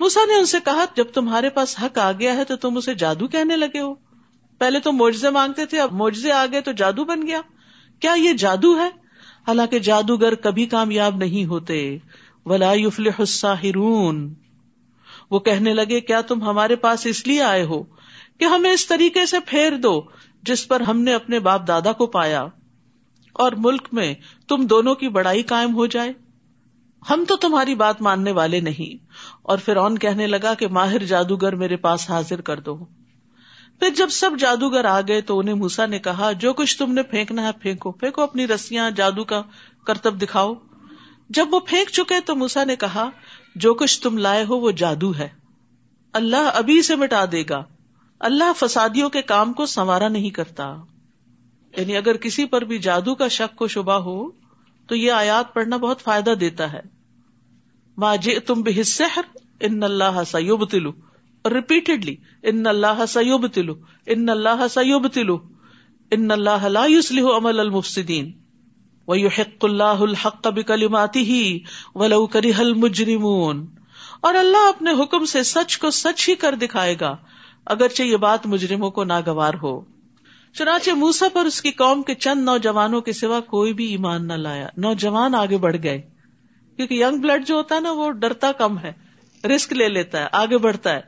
موسا 0.00 0.20
نے 0.26 0.34
ان 0.34 0.46
سے 0.46 0.58
کہا، 0.64 0.84
جب 0.96 1.04
تمہارے 1.04 1.48
پاس 1.48 1.76
حق 1.82 1.98
آ 1.98 2.12
گیا 2.12 2.36
ہے 2.36 2.44
تو 2.44 2.56
تم 2.56 2.76
اسے 2.76 2.94
جادو 2.94 3.26
کہنے 3.26 3.56
لگے 3.56 3.80
ہو۔ 3.80 4.05
پہلے 4.58 4.80
تو 4.80 4.92
معجزے 4.92 5.30
مانگتے 5.30 5.66
تھے، 5.66 5.80
اب 5.80 5.92
معجزے 5.92 6.32
آ 6.32 6.46
گئے 6.52 6.60
تو 6.60 6.72
جادو 6.72 7.04
بن 7.04 7.26
گیا۔ 7.26 7.40
کیا 8.00 8.14
یہ 8.16 8.32
جادو 8.32 8.78
ہے؟ 8.78 8.88
حالانکہ 9.48 9.78
جادوگر 9.78 10.34
کبھی 10.34 10.66
کامیاب 10.66 11.16
نہیں 11.16 11.44
ہوتے۔ 11.44 11.98
ولا 12.46 12.70
الساحرون۔ 13.18 14.34
وہ 15.30 15.38
کہنے 15.38 15.74
لگے، 15.74 16.00
کیا 16.00 16.20
تم 16.20 16.42
ہمارے 16.42 16.76
پاس 16.76 17.06
اس 17.06 17.26
لیے 17.26 17.42
آئے 17.42 17.64
ہو 17.64 17.82
کہ 18.38 18.44
ہمیں 18.44 18.72
اس 18.72 18.86
طریقے 18.86 19.26
سے 19.26 19.36
پھیر 19.46 19.76
دو 19.76 20.02
جس 20.42 20.68
پر 20.68 20.80
ہم 20.80 21.00
نے 21.00 21.14
اپنے 21.14 21.38
باپ 21.38 21.68
دادا 21.68 21.92
کو 21.92 22.06
پایا؟ 22.06 22.46
اور 23.32 23.52
ملک 23.52 23.88
میں 23.92 24.14
تم 24.48 24.66
دونوں 24.66 24.94
کی 24.94 25.08
بڑائی 25.08 25.42
قائم 25.42 25.74
ہو 25.74 25.86
جائے۔ 25.86 26.12
ہم 27.10 27.24
تو 27.28 27.36
تمہاری 27.36 27.74
بات 27.74 28.02
ماننے 28.02 28.32
والے 28.32 28.60
نہیں۔ 28.60 29.04
اور 29.42 29.58
پھر 29.58 29.96
کہنے 30.00 30.26
لگا 30.26 30.54
کہ 30.54 30.68
ماہر 30.68 30.98
جادوگر 30.98 31.54
میرے 31.54 31.76
پاس 31.76 32.10
حاضر 32.10 32.40
کر 32.40 32.60
دو۔ 32.60 32.84
پھر 33.78 33.88
جب 33.96 34.08
سب 34.08 34.30
جادوگر 34.38 34.84
آ 34.84 35.00
گئے 35.00 35.20
تو 35.20 35.38
انہیں 35.38 35.54
موسا 35.54 35.86
نے 35.86 35.98
کہا، 35.98 36.32
جو 36.32 36.52
کچھ 36.52 36.78
تم 36.78 36.92
نے 36.92 37.02
پھینکنا 37.02 37.42
ہے 37.42 37.52
پھینکو 37.60 37.92
پھینکو 37.92 38.22
اپنی 38.22 38.46
رسیاں، 38.46 38.90
جادو 38.90 39.24
کا 39.24 39.42
کرتب 39.86 40.22
دکھاؤ۔ 40.22 40.54
جب 41.28 41.46
وہ 41.50 41.60
پھینک 41.60 41.90
چکے 41.90 42.20
تو 42.20 42.36
موسا 42.36 42.64
نے 42.64 42.76
کہا، 42.76 43.10
جو 43.56 43.74
کچھ 43.74 44.00
تم 44.00 44.18
لائے 44.18 44.44
ہو 44.44 44.56
وہ 44.56 44.70
جادو 44.70 45.16
ہے۔ 45.16 45.28
اللہ 46.12 46.50
ابھی 46.54 46.82
سے 46.82 46.96
مٹا 46.96 47.24
دے 47.32 47.44
گا۔ 47.48 47.64
اللہ 48.20 48.52
فسادیوں 48.56 49.10
کے 49.10 49.22
کام 49.22 49.52
کو 49.52 49.66
سنوارا 49.66 50.08
نہیں 50.08 50.30
کرتا۔ 50.30 50.76
یعنی 51.76 51.96
اگر 51.96 52.16
کسی 52.16 52.44
پر 52.44 52.62
بھی 52.62 52.78
جادو 52.78 53.14
کا 53.14 53.28
شک 53.28 53.56
کو 53.56 53.68
شبہ 53.68 53.92
ہو، 53.92 54.30
تو 54.86 54.94
یہ 54.94 55.12
آیات 55.12 55.54
پڑھنا 55.54 55.76
بہت 55.76 56.00
فائدہ 56.00 56.30
دیتا 56.30 56.72
ہے۔ 56.72 56.80
ماں 57.98 58.16
جی 58.16 58.38
تم 58.38 58.62
بھی 58.62 58.80
حصر 58.80 59.20
ان 59.60 59.82
اللہ 59.82 60.24
سیوب 60.26 60.70
تلو 60.70 60.92
ریپیٹڈلی 61.50 62.16
ان 62.44 62.66
اللہ 62.66 63.04
سیوب 63.08 63.46
تلو 63.52 63.74
ان 64.06 64.28
اللہ 64.30 64.66
سیوب 64.70 65.06
تلو 65.10 65.36
ان 66.12 66.30
اللہ 66.30 66.66
لا 66.70 66.84
يصلح 66.88 67.30
عمل 67.32 67.60
المفسدین 67.60 68.30
وَيُحِقُّ 69.08 69.64
اللَّهُ 69.64 70.04
الْحَقَّ 70.04 70.52
بِكَلِمَاتِهِ 70.52 71.96
وَلَوْ 71.96 72.22
كَرِهَ 72.28 72.62
الْمُجْرِمُونَ 72.62 73.66
اور 74.20 74.34
اللہ 74.36 74.68
اپنے 74.68 74.94
حکم 74.98 75.26
سے 75.26 75.42
سچ 75.46 75.78
کو 75.78 75.90
سچ 75.96 76.28
ہی 76.28 76.34
کر 76.36 76.54
دکھائے 76.60 76.96
گا 77.00 77.12
اگرچہ 77.66 78.02
یہ 78.04 78.22
بات 78.22 78.46
مجرموں 78.48 78.90
کو 78.92 79.04
ناگوار 79.06 79.60
ہو 79.62 79.72
چنانچہ 80.54 80.90
موسا 80.96 81.28
پر 81.32 81.44
اس 81.44 81.60
کی 81.62 81.70
قوم 81.78 82.02
کے 82.02 82.14
چند 82.16 82.44
نوجوانوں 82.44 83.00
کے 83.00 83.12
سوا 83.14 83.40
کوئی 83.48 83.72
بھی 83.74 83.86
ایمان 83.90 84.26
نہ 84.26 84.38
لایا 84.40 84.68
نوجوان 84.80 85.34
آگے 85.36 85.58
بڑھ 85.58 85.76
گئے 85.82 86.00
کیونکہ 86.78 86.94
ینگ 86.96 87.20
بلڈ 87.20 87.46
جو 87.46 87.54
ہوتا 87.54 87.74
ہے 87.74 87.80
نا 87.80 87.92
وہ 87.94 88.10
ڈرتا 88.20 88.52
کم 88.58 88.78
ہے 88.78 88.92
رسک 89.44 89.72
لے 89.72 89.88
لیتا 89.90 90.20
ہے 90.20 90.26
آگے 90.34 90.58
بڑھتا 90.58 90.94
ہے 90.94 91.00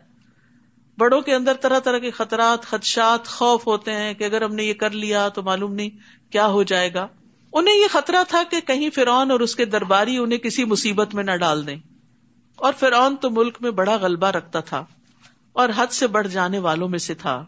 بڑوں 0.98 1.20
کے 1.20 1.34
اندر 1.34 1.54
طرح 1.54 1.78
طرح 1.78 1.98
کے 1.98 2.10
خطرات، 2.10 2.62
خدشات، 2.62 3.28
خوف 3.28 3.66
ہوتے 3.66 3.92
ہیں 3.92 4.14
کہ 4.14 4.24
اگر 4.24 4.42
ہم 4.42 4.54
نے 4.54 4.64
یہ 4.64 4.74
کر 4.74 4.90
لیا 4.90 5.28
تو 5.28 5.42
معلوم 5.42 5.74
نہیں 5.74 5.90
کیا 6.32 6.46
ہو 6.46 6.62
جائے 6.62 6.94
گا۔ 6.94 7.06
انہیں 7.52 7.74
یہ 7.74 7.86
خطرہ 7.90 8.24
تھا 8.28 8.42
کہ 8.50 8.60
کہیں 8.60 8.90
فرعون 8.90 9.30
اور 9.30 9.40
اس 9.40 9.56
کے 9.56 9.64
درباری 9.64 10.16
انہیں 10.16 10.38
کسی 10.38 10.64
مصیبت 10.64 11.14
میں 11.14 11.24
نہ 11.24 11.36
ڈال 11.36 11.66
دیں۔ 11.66 11.76
اور 12.56 12.72
فرعون 12.78 13.16
تو 13.16 13.30
ملک 13.30 13.58
میں 13.60 13.70
بڑا 13.70 13.96
غلبہ 13.96 14.26
رکھتا 14.26 14.60
تھا 14.60 14.84
اور 15.52 15.68
حد 15.76 15.86
سے 15.86 16.06
بڑھ 16.06 16.28
جانے 16.28 16.58
والوں 16.58 16.88
میں 16.88 16.98
سے 16.98 17.14
تھا۔ 17.14 17.44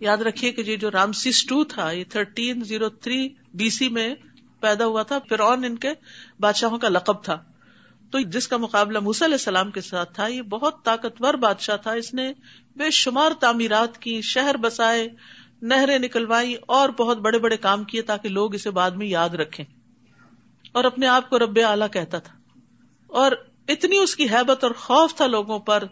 یاد 0.00 0.16
رکھیے 0.16 0.52
کہ 0.52 0.60
یہ 0.60 0.76
جو 0.76 0.90
رامسیس 0.90 1.46
ٹو 1.46 1.64
تھا، 1.64 1.90
یہ 1.90 2.04
thirteen 2.08 2.64
zero 2.64 2.88
three 2.88 3.28
B 3.54 3.70
C 3.70 3.88
میں 3.88 4.14
پیدا 4.60 4.86
ہوا 4.86 5.02
تھا۔ 5.02 5.18
فرعون 5.28 5.64
ان 5.64 5.76
کے 5.76 5.88
بادشاہوں 6.40 6.78
کا 6.78 6.88
لقب 6.88 7.24
تھا۔ 7.24 7.42
تو 8.10 8.20
جس 8.20 8.48
کا 8.48 8.56
مقابلہ 8.56 8.98
موسی 8.98 9.24
علیہ 9.24 9.34
السلام 9.34 9.70
کے 9.70 9.80
ساتھ 9.80 10.14
تھا، 10.14 10.26
یہ 10.26 10.42
بہت 10.42 10.84
طاقتور 10.84 11.34
بادشاہ 11.34 11.76
تھا۔ 11.76 11.92
اس 11.92 12.14
نے 12.14 12.32
بے 12.76 12.90
شمار 12.90 13.32
تعمیرات 13.40 13.98
کی، 13.98 14.20
شہر 14.20 14.56
بسائے، 14.56 15.08
نہریں 15.62 15.98
نکلوائی 15.98 16.54
اور 16.66 16.88
بہت 16.88 17.18
بڑے 17.18 17.38
بڑے 17.38 17.56
کام 17.56 17.84
کیے 17.84 18.02
تاکہ 18.02 18.28
لوگ 18.28 18.54
اسے 18.54 18.70
بعد 18.70 18.90
میں 18.90 19.06
یاد 19.06 19.28
رکھیں۔ 19.28 19.64
اور 20.72 20.84
اپنے 20.84 21.06
آپ 21.06 21.30
کو 21.30 21.38
رب 21.38 21.58
اعلی 21.64 21.84
کہتا 21.92 22.18
تھا۔ 22.18 22.34
اور 23.06 23.32
اتنی 23.68 23.96
اس 23.96 24.16
کی 24.16 24.24
حیبت 24.24 24.64
اور 24.64 24.72
خوف 24.72 25.14
تھا 25.14 25.26
لوگوں 25.26 25.58
پر 25.58 25.82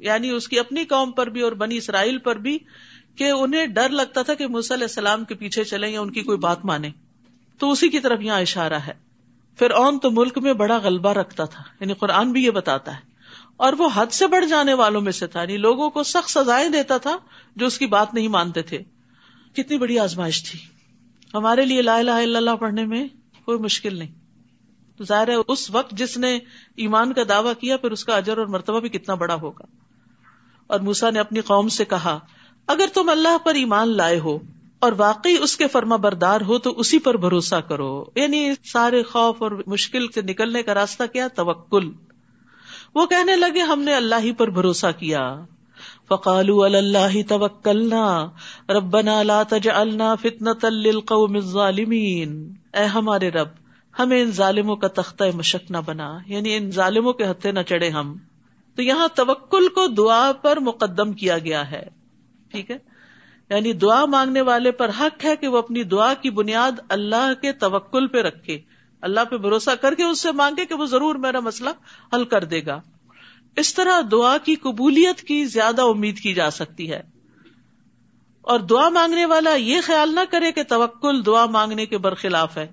یعنی 0.00 0.30
اس 0.30 0.48
کی 0.48 0.58
اپنی 0.58 0.84
قوم 0.84 1.12
پر 1.12 1.26
بھی 1.26 1.40
اور 1.40 1.52
بنی 1.52 1.76
اسرائیل 1.76 2.18
پر 2.18 2.36
بھی، 2.36 2.58
کہ 3.16 3.30
انہیں 3.30 3.66
ڈر 3.66 3.88
لگتا 3.88 4.22
تھا 4.22 4.34
کہ 4.34 4.44
علیہ 4.44 4.72
السلام 4.72 5.24
کے 5.24 5.34
پیچھے 5.34 5.64
چلیں 5.64 5.88
یا 5.88 6.00
ان 6.00 6.12
کی 6.12 6.20
کوئی 6.20 6.38
بات 6.38 6.64
مانے 6.64 6.90
تو 7.58 7.70
اسی 7.70 7.88
کی 7.88 8.00
طرف 8.00 8.20
یہاں 8.20 8.40
اشارہ 8.40 8.74
ہے۔ 8.74 9.05
پھر 9.58 9.70
اون 9.70 9.98
تو 9.98 10.10
ملک 10.10 10.38
میں 10.38 10.52
بڑا 10.52 10.76
غلبہ 10.76 11.12
رکھتا 11.12 11.44
تھا 11.44 11.62
یعنی 11.80 11.94
قرآن 11.94 12.32
بھی 12.32 12.44
یہ 12.44 12.50
بتاتا 12.50 12.94
ہے۔ 12.94 13.00
اور 13.56 13.72
وہ 13.72 13.88
حد 13.94 14.06
سے 14.06 14.26
بڑھ 14.26 14.46
جانے 14.46 14.74
والوں 14.74 15.00
میں 15.00 15.12
سے 15.12 15.26
تھا 15.26 15.40
یعنی 15.40 15.56
لوگوں 15.56 15.90
کو 15.90 16.02
سخت 16.02 16.30
سزائیں 16.30 16.68
دیتا 16.68 16.96
تھا 16.96 17.16
جو 17.56 17.66
اس 17.66 17.78
کی 17.78 17.86
بات 17.86 18.14
نہیں 18.14 18.28
مانتے 18.28 18.62
تھے۔ 18.62 18.78
کتنی 19.52 19.78
بڑی 19.78 19.98
آزمائش 19.98 20.50
تھی۔ 20.50 20.58
ہمارے 21.34 21.64
لیے 21.64 21.82
لا 21.82 21.96
الہ 21.96 22.10
الا 22.10 22.38
اللہ 22.38 22.56
پڑھنے 22.60 22.86
میں 22.86 23.08
کوئی 23.44 23.58
مشکل 23.58 23.98
نہیں۔ 23.98 24.14
تو 24.96 25.04
ظاہر 25.04 25.28
ہے 25.28 25.34
اس 25.48 25.70
وقت 25.70 25.90
جس 25.90 26.18
نے 26.18 26.38
ایمان 26.76 27.12
کا 27.12 27.22
دعویٰ 27.28 27.52
کیا، 27.60 27.76
پھر 27.76 27.90
اس 27.90 28.04
کا 28.04 28.16
اجر 28.16 28.38
اور 28.38 28.46
مرتبہ 28.46 28.80
بھی 28.80 28.88
کتنا 28.88 29.14
بڑا 29.14 29.34
ہوگا۔ 29.34 29.64
اور 30.66 30.80
موسا 30.80 31.10
نے 31.10 31.18
اپنی 31.18 31.40
قوم 31.40 31.68
سے 31.68 31.84
کہا، 31.84 32.18
اگر 32.66 32.86
تم 32.94 33.08
اللہ 33.08 33.38
پر 33.44 33.54
ایمان 33.54 33.96
لائے 33.96 34.18
ہو 34.18 34.38
اور 34.78 34.92
واقعی 34.96 35.36
اس 35.40 35.56
کے 35.56 35.68
فرما 35.68 35.96
بردار 35.96 36.40
ہو 36.40 36.58
تو 36.58 36.70
اسی 36.70 36.98
پر 36.98 37.16
بھروسہ 37.16 37.60
کرو۔ 37.68 38.04
یعنی 38.16 38.50
سارے 38.64 39.02
خوف 39.02 39.42
اور 39.42 39.62
مشکل 39.66 40.08
سے 40.08 40.22
نکلنے 40.22 40.62
کا 40.62 40.74
راستہ 40.74 41.02
کیا؟ 41.12 41.28
توکل۔ 41.28 41.90
وہ 42.94 43.06
کہنے 43.06 43.36
لگے، 43.36 43.60
ہم 43.60 43.80
نے 43.80 43.94
اللہ 43.94 44.14
ہی 44.20 44.32
پر 44.32 44.50
بھروسہ 44.50 44.86
کیا۔ 44.98 45.40
فقالو 46.08 46.62
اللہ 46.62 47.28
توکلنا۔ 47.28 48.30
ربنا 48.68 49.22
لا 49.22 49.42
تجعلنا 49.42 50.14
فتنة 50.14 50.68
للقوم 50.68 51.34
الظالمین۔ 51.34 52.54
اے 52.72 52.84
ہمارے 52.84 53.30
رب، 53.30 53.48
ہمیں 53.98 54.22
ان 54.22 54.30
ظالموں 54.30 54.76
کا 54.76 54.88
تختہ 54.88 55.24
مشک 55.34 55.70
نہ 55.70 55.76
بنا۔ 55.86 56.18
یعنی 56.26 56.56
ان 56.56 56.70
ظالموں 56.70 57.12
کے 57.12 57.30
ہتھے 57.30 57.52
نہ 57.52 57.60
چڑھے 57.60 57.88
ہم۔ 57.88 58.16
تو 58.76 58.82
یہاں 58.82 59.08
توکل 59.14 59.68
کو 59.68 59.86
دعا 59.86 60.32
پر 60.32 60.60
مقدم 60.60 61.12
کیا 61.12 61.38
گیا 61.38 61.70
ہے۔ 61.70 61.86
ٹھیک 62.50 62.70
ہے؟ 62.70 62.95
یعنی 63.50 63.72
دعا 63.72 64.04
مانگنے 64.04 64.40
والے 64.40 64.70
پر 64.70 64.90
حق 65.00 65.24
ہے 65.24 65.36
کہ 65.36 65.48
وہ 65.48 65.58
اپنی 65.58 65.82
دعا 65.82 66.14
کی 66.14 66.30
بنیاد 66.30 66.72
اللہ 66.88 67.32
کے 67.42 67.52
توکل 67.52 68.06
پہ 68.06 68.22
رکھے۔ 68.22 68.58
اللہ 69.00 69.20
پہ 69.30 69.36
بھروسہ 69.36 69.70
کر 69.80 69.94
کے 69.94 70.04
اس 70.04 70.20
سے 70.20 70.32
مانگے 70.32 70.64
کہ 70.64 70.74
وہ 70.74 70.86
ضرور 70.86 71.14
میرا 71.14 71.40
مسئلہ 71.40 71.70
حل 72.14 72.24
کر 72.24 72.44
دے 72.44 72.66
گا۔ 72.66 72.80
اس 73.56 73.74
طرح 73.74 74.00
دعا 74.12 74.38
کی 74.38 74.54
قبولیت 74.54 75.20
کی 75.20 75.44
زیادہ 75.44 75.82
امید 75.82 76.18
کی 76.18 76.34
جا 76.34 76.50
سکتی 76.50 76.90
ہے۔ 76.90 77.02
اور 78.40 78.60
دعا 78.60 78.88
مانگنے 78.88 79.26
والا 79.26 79.54
یہ 79.54 79.80
خیال 79.84 80.14
نہ 80.14 80.20
کرے 80.30 80.52
کہ 80.52 80.62
توکل 80.62 81.26
دعا 81.26 81.46
مانگنے 81.46 81.86
کے 81.86 81.98
برخلاف 81.98 82.56
ہے، 82.56 82.66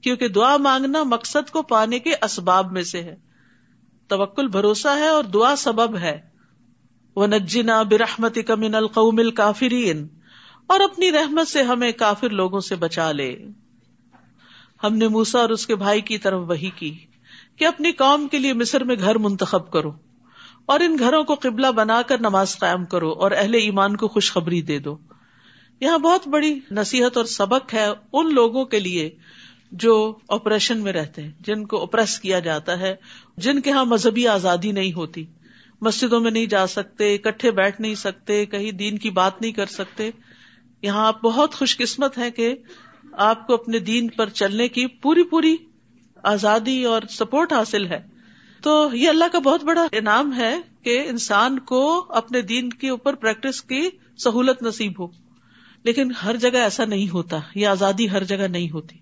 کیونکہ 0.00 0.28
دعا 0.28 0.56
مانگنا 0.56 1.02
مقصد 1.02 1.50
کو 1.50 1.62
پانے 1.62 1.98
کے 1.98 2.10
اسباب 2.22 2.72
میں 2.72 2.82
سے 2.82 3.02
ہے۔ 3.02 3.16
توکل 4.08 4.48
بھروسہ 4.48 4.88
ہے 4.88 5.08
اور 5.08 5.24
دعا 5.24 5.56
سبب 5.56 5.96
ہے۔ 5.96 6.31
وہ 7.16 7.26
نجنا 7.26 7.82
برحمت 7.82 8.38
کمن 8.46 8.74
القوم 8.74 9.18
الکافرین۔ 9.18 10.08
اور 10.66 10.80
اپنی 10.80 11.12
رحمت 11.12 11.48
سے 11.48 11.62
ہمیں 11.62 11.92
کافر 11.92 12.30
لوگوں 12.30 12.60
سے 12.60 12.76
بچا 12.76 13.12
لے۔ 13.12 13.36
ہم 14.84 14.96
نے 14.96 15.08
موسا 15.08 15.38
اور 15.38 15.48
اس 15.48 15.66
کے 15.66 15.76
بھائی 15.76 16.00
کی 16.00 16.18
طرف 16.18 16.40
وہی 16.48 16.70
کی 16.70 16.98
کہ 17.56 17.66
اپنی 17.66 17.92
قوم 17.92 18.28
کے 18.28 18.38
لیے 18.38 18.52
مصر 18.52 18.84
میں 18.84 18.96
گھر 18.98 19.18
منتخب 19.18 19.72
کرو 19.72 19.92
اور 20.66 20.80
ان 20.80 20.96
گھروں 20.98 21.24
کو 21.24 21.34
قبلہ 21.34 21.66
بنا 21.66 22.02
کر 22.02 22.20
نماز 22.20 22.58
قائم 22.58 22.84
کرو 22.84 23.10
اور 23.10 23.30
اہل 23.30 23.54
ایمان 23.54 23.96
کو 23.96 24.08
خوشخبری 24.08 24.62
دے 24.62 24.78
دو۔ 24.78 24.98
یہاں 25.80 25.98
بہت 25.98 26.28
بڑی 26.28 26.60
نصیحت 26.70 27.16
اور 27.16 27.24
سبق 27.24 27.74
ہے 27.74 27.86
ان 28.12 28.34
لوگوں 28.34 28.64
کے 28.64 28.80
لیے 28.80 29.10
جو 29.72 30.18
آپریشن 30.28 30.78
میں 30.78 30.92
رہتے 30.92 31.22
ہیں، 31.22 31.30
جن 31.40 31.66
کو 31.66 31.82
اپریس 31.82 32.20
کیا 32.20 32.38
جاتا 32.38 32.78
ہے، 32.78 32.96
جن 33.36 33.60
کے 33.60 33.70
یہاں 33.70 33.84
مذہبی 33.84 34.28
آزادی 34.28 34.72
نہیں 34.72 34.92
ہوتی۔ 34.92 35.24
مسجدوں 35.82 36.20
میں 36.20 36.30
نہیں 36.30 36.46
جا 36.46 36.66
سکتے، 36.66 37.14
اکٹھے 37.14 37.50
بیٹھ 37.50 37.80
نہیں 37.80 37.94
سکتے، 37.94 38.46
کہیں 38.46 38.72
دین 38.72 38.98
کی 38.98 39.10
بات 39.10 39.40
نہیں 39.40 39.52
کر 39.52 39.66
سکتے۔ 39.66 40.10
یہاں 40.82 41.06
آپ 41.06 41.22
بہت 41.22 41.54
خوش 41.54 41.76
قسمت 41.76 42.18
ہے 42.18 42.30
کہ 42.30 42.54
آپ 43.12 43.46
کو 43.46 43.54
اپنے 43.54 43.78
دین 43.78 44.08
پر 44.08 44.28
چلنے 44.28 44.68
کی 44.68 44.86
پوری 44.86 45.22
پوری 45.22 45.56
آزادی 46.22 46.84
اور 46.84 47.02
سپورٹ 47.10 47.52
حاصل 47.52 47.86
ہے۔ 47.86 48.00
تو 48.62 48.88
یہ 48.92 49.08
اللہ 49.08 49.24
کا 49.32 49.38
بہت 49.38 49.64
بڑا 49.64 49.86
انعام 49.92 50.36
ہے 50.36 50.58
کہ 50.82 51.04
انسان 51.08 51.58
کو 51.58 52.06
اپنے 52.08 52.40
دین 52.40 52.70
کے 52.70 52.88
اوپر 52.88 53.14
پریکٹس 53.14 53.62
کی 53.62 53.88
سہولت 54.24 54.62
نصیب 54.62 55.00
ہو۔ 55.00 55.06
لیکن 55.84 56.10
ہر 56.10 56.36
جگہ 56.36 56.58
ایسا 56.58 56.84
نہیں 56.84 57.08
ہوتا، 57.08 57.38
یہ 57.54 57.66
آزادی 57.66 58.10
ہر 58.10 58.24
جگہ 58.24 58.48
نہیں 58.48 58.70
ہوتی۔ 58.70 58.96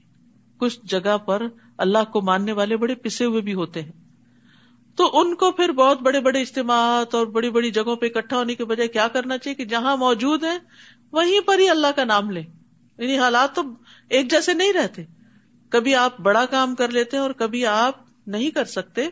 کچھ 0.56 0.80
جگہ 0.84 1.16
پر 1.16 1.42
اللہ 1.78 2.12
کو 2.12 2.20
ماننے 2.20 2.52
والے 2.52 2.76
بڑے 2.76 2.94
پسے 2.94 3.24
ہوئے 3.24 3.40
بھی 3.40 3.54
ہوتے 3.54 3.82
ہیں۔ 3.82 3.92
تو 5.00 5.20
ان 5.20 5.34
کو 5.34 5.52
پھر 5.52 5.72
بہت 5.72 6.02
بڑے 6.02 6.20
بڑے 6.20 6.40
اجتماعات 6.40 7.14
اور 7.14 7.26
بڑی 7.26 7.50
بڑی 7.50 7.70
جگہوں 7.70 7.96
پہ 7.96 8.06
اکٹھا 8.06 8.36
ہونے 8.36 8.54
کے 8.54 8.64
بجائے 8.64 8.88
کیا 8.88 9.08
کرنا 9.08 9.38
چاہیے 9.38 9.54
کہ 9.54 9.64
جہاں 9.64 9.96
موجود 9.96 10.44
ہیں، 10.44 10.58
وہیں 11.12 11.40
پر 11.40 11.58
ہی 11.58 11.68
اللہ 11.68 11.86
کا 11.96 12.04
نام 12.04 12.30
لیں۔ 12.30 12.42
یعنی 12.98 13.18
حالات 13.18 13.54
تو 13.54 13.62
ایک 14.08 14.30
جیسے 14.30 14.54
نہیں 14.54 14.72
رہتے۔ 14.72 15.04
کبھی 15.70 15.94
آپ 15.94 16.20
بڑا 16.20 16.46
کام 16.46 16.74
کر 16.74 16.88
لیتے 16.88 17.16
ہیں 17.16 17.24
اور 17.24 17.30
کبھی 17.30 17.66
آپ 17.66 17.94
نہیں 18.26 18.50
کر 18.50 18.64
سکتے، 18.64 19.08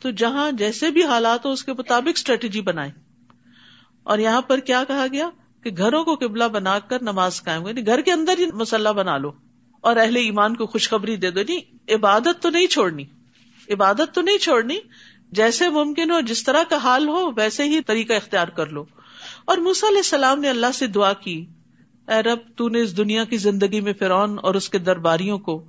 تو 0.00 0.10
جہاں 0.10 0.52
جیسے 0.52 0.90
بھی 0.90 1.04
حالات 1.04 1.46
ہو 1.46 1.50
اس 1.50 1.64
کے 1.64 1.72
مطابق 1.72 2.12
اسٹریٹجی 2.14 2.60
بنائے 2.60 2.90
اور 4.02 4.18
یہاں 4.18 4.42
پر 4.42 4.58
کیا 4.58 4.84
کہا 4.88 5.06
گیا؟ 5.12 5.30
کہ 5.62 5.70
گھروں 5.70 6.04
کو 6.04 6.14
قبلہ 6.14 6.44
بنا 6.44 6.78
کر 6.78 7.02
نماز 7.02 7.42
قائم 7.42 7.66
یعنی 7.66 7.86
گھر 7.86 8.00
کے 8.00 8.12
اندر 8.12 8.38
ہی 8.38 8.46
مسلح 8.46 8.90
بنا 8.90 9.18
لو۔ 9.18 9.32
اور 9.80 9.96
اہل 9.96 10.16
ایمان 10.16 10.56
کو 10.56 10.66
خوشخبری 10.66 11.16
دے 11.16 11.30
دو۔ 11.30 11.40
نہیں 11.48 11.92
عبادت 11.94 12.42
تو 12.42 12.50
نہیں 12.50 12.66
چھوڑنی۔ 12.66 13.04
عبادت 13.70 14.14
تو 14.14 14.20
نہیں 14.20 14.38
چھوڑنی 14.38 14.78
جیسے 15.32 15.68
ممکن 15.68 16.10
ہو، 16.10 16.20
جس 16.20 16.44
طرح 16.44 16.62
کا 16.70 16.76
حال 16.76 17.08
ہو، 17.08 17.30
ویسے 17.36 17.64
ہی 17.64 17.80
طریقہ 17.80 18.12
اختیار 18.12 18.48
کر 18.48 18.66
لو۔ 18.66 18.84
اور 19.44 19.58
موسا 19.58 19.86
علیہ 19.88 19.98
السلام 19.98 20.40
نے 20.40 20.48
اللہ 20.48 20.72
سے 20.74 20.86
دعا 20.86 21.12
کی، 21.12 21.46
اے 22.08 22.22
رب، 22.22 22.38
تو 22.56 22.68
نے 22.68 22.80
اس 22.80 22.96
دنیا 22.96 23.24
کی 23.24 23.36
زندگی 23.36 23.80
میں 23.80 23.92
فرعون 23.98 24.38
اور 24.42 24.54
اس 24.54 24.68
کے 24.68 24.78
درباریوں 24.78 25.38
کو 25.38 25.64